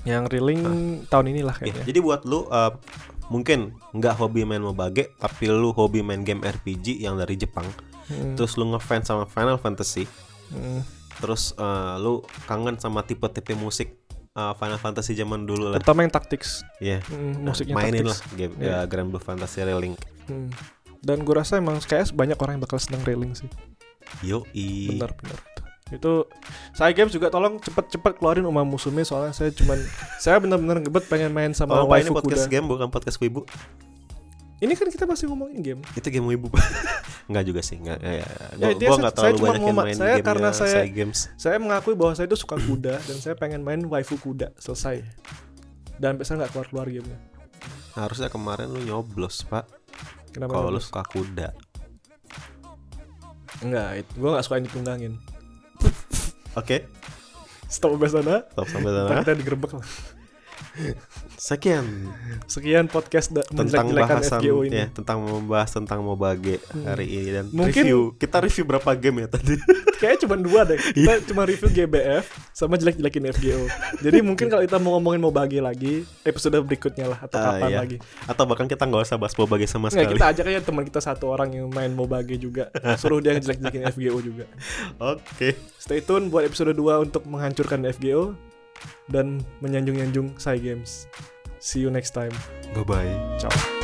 Yang 0.07 0.39
reeling 0.39 0.63
tahun 1.11 1.35
inilah 1.35 1.57
Iya, 1.59 1.75
kayaknya. 1.75 1.85
Jadi 1.91 1.99
buat 1.99 2.23
lu 2.25 2.47
eh, 2.47 2.73
mungkin 3.27 3.75
nggak 3.91 4.15
hobi 4.17 4.47
main 4.47 4.63
Mobage, 4.63 5.11
tapi 5.19 5.51
lu 5.51 5.75
hobi 5.75 6.01
main 6.01 6.23
game 6.23 6.41
RPG 6.47 7.03
yang 7.03 7.19
dari 7.19 7.35
Jepang. 7.35 7.67
Hmm, 8.07 8.39
Terus 8.39 8.55
lu 8.55 8.71
ngefans 8.71 9.11
sama 9.11 9.27
Final 9.27 9.59
Fantasy, 9.59 10.07
hmm. 10.55 10.81
terus 11.19 11.51
eh, 11.59 11.95
lu 11.99 12.23
kangen 12.47 12.79
sama 12.79 13.03
tipe-tipe 13.03 13.59
musik 13.59 13.99
eh, 14.37 14.53
Final 14.55 14.77
Fantasy 14.77 15.13
zaman 15.13 15.43
dulu 15.43 15.71
lah. 15.71 15.77
Terutama 15.77 16.01
yang 16.01 16.13
tactics. 16.13 16.61
Iya. 16.79 17.01
Hmm, 17.03 17.41
Nah, 17.41 17.51
musiknya 17.51 17.75
mainin 17.75 18.05
tactics. 18.05 18.11
lah 18.13 18.19
game 18.37 18.53
Iya. 18.57 18.69
ya, 18.69 18.79
Grand 18.85 19.09
Blue 19.09 19.19
Fantasy 19.19 19.59
Relink. 19.61 19.97
Hmm. 20.27 20.53
Dan 20.99 21.23
gue 21.23 21.35
rasa 21.35 21.57
emang 21.57 21.79
kayak 21.79 22.11
banyak 22.11 22.37
orang 22.37 22.53
yang 22.55 22.65
bakal 22.65 22.77
seneng 22.77 23.01
railing 23.03 23.33
sih. 23.33 23.49
Yoi. 24.23 24.93
Benar-benar. 24.93 25.39
Itu 25.89 26.27
saya 26.73 26.91
games 26.91 27.11
juga 27.11 27.27
tolong 27.29 27.57
cepet-cepet 27.57 28.19
keluarin 28.19 28.43
Uma 28.43 28.63
Musume 28.63 29.03
soalnya 29.03 29.31
saya 29.31 29.51
cuman 29.51 29.79
saya 30.19 30.37
benar-benar 30.37 30.81
ngebet 30.81 31.07
pengen 31.07 31.31
main 31.31 31.55
sama 31.55 31.79
Oh, 31.79 31.87
Pak, 31.87 32.03
ini 32.03 32.11
waifu 32.11 32.15
podcast 32.17 32.45
kuda. 32.45 32.53
game 32.53 32.67
bukan 32.67 32.89
podcast 32.89 33.17
wibu. 33.17 33.47
Ini 34.57 34.73
kan 34.73 34.89
kita 34.89 35.05
masih 35.05 35.29
ngomongin 35.29 35.61
game. 35.61 35.81
Itu 35.93 36.09
game 36.09 36.25
wibu. 36.27 36.49
Enggak 37.29 37.45
juga 37.45 37.61
sih, 37.61 37.77
enggak 37.77 37.99
ya. 38.01 38.13
Ya, 38.17 38.25
Gua, 38.57 38.71
dia 38.73 38.89
gua 38.89 38.89
saya- 38.89 38.97
enggak 38.97 39.13
saya 39.13 39.25
terlalu 39.29 39.43
banyak 39.43 39.61
yang 39.61 39.75
ma- 39.75 39.85
main 39.85 39.95
saya 39.95 40.07
gamenya 40.09 40.25
karena 40.25 40.49
saya- 40.51 40.77
Sai 40.79 40.89
games. 40.89 41.19
Saya 41.35 41.57
mengakui 41.59 41.93
bahwa 41.93 42.13
saya 42.15 42.27
itu 42.27 42.39
suka 42.39 42.57
kuda 42.57 42.95
dan 42.97 43.17
saya 43.19 43.35
pengen 43.35 43.61
main 43.61 43.83
waifu 43.85 44.17
kuda 44.17 44.55
selesai. 44.57 45.03
Dan 45.97 46.15
sampai 46.15 46.23
sekarang 46.23 46.39
nggak 46.41 46.53
keluar-keluar 46.53 46.87
gamenya. 46.89 47.19
Harusnya 47.93 48.29
kemarin 48.29 48.69
lu 48.69 48.81
nyoblos, 48.81 49.45
Pak. 49.45 49.65
Kenapa? 50.31 50.53
Kalau 50.55 50.69
lu 50.69 50.79
suka 50.79 51.03
kuda. 51.03 51.49
Enggak, 53.59 53.91
itu 53.99 54.13
gue 54.15 54.31
gak 54.31 54.45
suka 54.45 54.55
yang 54.57 54.67
ditunggangin. 54.67 55.13
Oke, 56.55 56.89
Stop 57.67 57.97
sampai 57.97 58.09
sana. 58.09 58.37
stop 58.47 58.69
sampai 58.69 58.91
sana. 58.91 59.21
kita 59.21 59.33
digerebek 59.35 59.73
lah. 59.75 59.87
Sekian 61.47 61.87
Sekian 62.47 62.91
podcast 62.91 63.31
da- 63.31 63.47
tentang 63.47 63.87
bahasan 63.89 64.43
FGO 64.43 64.67
ini. 64.67 64.75
ya, 64.77 64.87
tentang 64.91 65.23
membahas 65.23 65.71
tentang 65.71 66.03
Mobage 66.03 66.59
hari 66.83 67.07
ini 67.07 67.31
dan 67.31 67.45
Mungkin- 67.49 67.87
review. 67.87 68.01
Kita 68.15 68.43
review 68.43 68.65
berapa 68.67 68.91
game 68.95 69.23
ya 69.23 69.29
tadi? 69.31 69.55
Kayaknya 70.03 70.19
cuma 70.27 70.37
dua 70.37 70.61
deh. 70.65 70.79
Iya. 70.93 71.23
Kita 71.23 71.31
cuma 71.31 71.43
review 71.43 71.71
GBF 71.73 72.25
sama 72.51 72.75
jelek-jelekin 72.75 73.31
FGO. 73.31 73.63
Jadi 74.01 74.19
mungkin 74.21 74.47
kalau 74.47 74.61
kita 74.61 74.77
mau 74.77 74.99
ngomongin 74.99 75.21
mau 75.21 75.31
bagi 75.31 75.59
lagi 75.59 75.95
episode 76.23 76.59
berikutnya 76.61 77.07
lah 77.07 77.19
atau 77.23 77.39
Ah, 77.39 77.45
kapan 77.55 77.71
iya. 77.71 77.79
lagi. 77.79 77.97
Atau 78.27 78.43
bahkan 78.45 78.67
kita 78.67 78.83
nggak 78.83 79.03
usah 79.05 79.17
bahas 79.17 79.35
Mobage 79.35 79.67
sama 79.67 79.87
Nggak, 79.87 79.95
sekali. 79.97 80.13
kita 80.13 80.27
ajak 80.29 80.45
aja 80.49 80.61
teman 80.63 80.83
kita 80.85 81.01
satu 81.01 81.25
orang 81.29 81.49
yang 81.53 81.71
main 81.71 81.91
mau 81.91 82.05
bagi 82.05 82.37
juga. 82.37 82.75
Suruh 82.97 83.23
dia 83.23 83.33
ngejelek-jelekin 83.33 83.87
FGO 83.89 84.19
juga. 84.19 84.45
Oke. 84.99 85.55
Stay 85.77 86.03
tune 86.03 86.27
buat 86.27 86.43
episode 86.43 86.75
2 86.75 86.83
untuk 87.01 87.23
menghancurkan 87.25 87.87
FGO 87.89 88.35
dan 89.07 89.41
menyanjung-nyanjung 89.59 90.35
Sai 90.37 90.59
Games. 90.59 91.07
See 91.59 91.81
you 91.81 91.91
next 91.91 92.11
time. 92.11 92.33
Bye 92.75 92.85
bye. 92.85 93.39
Ciao. 93.39 93.76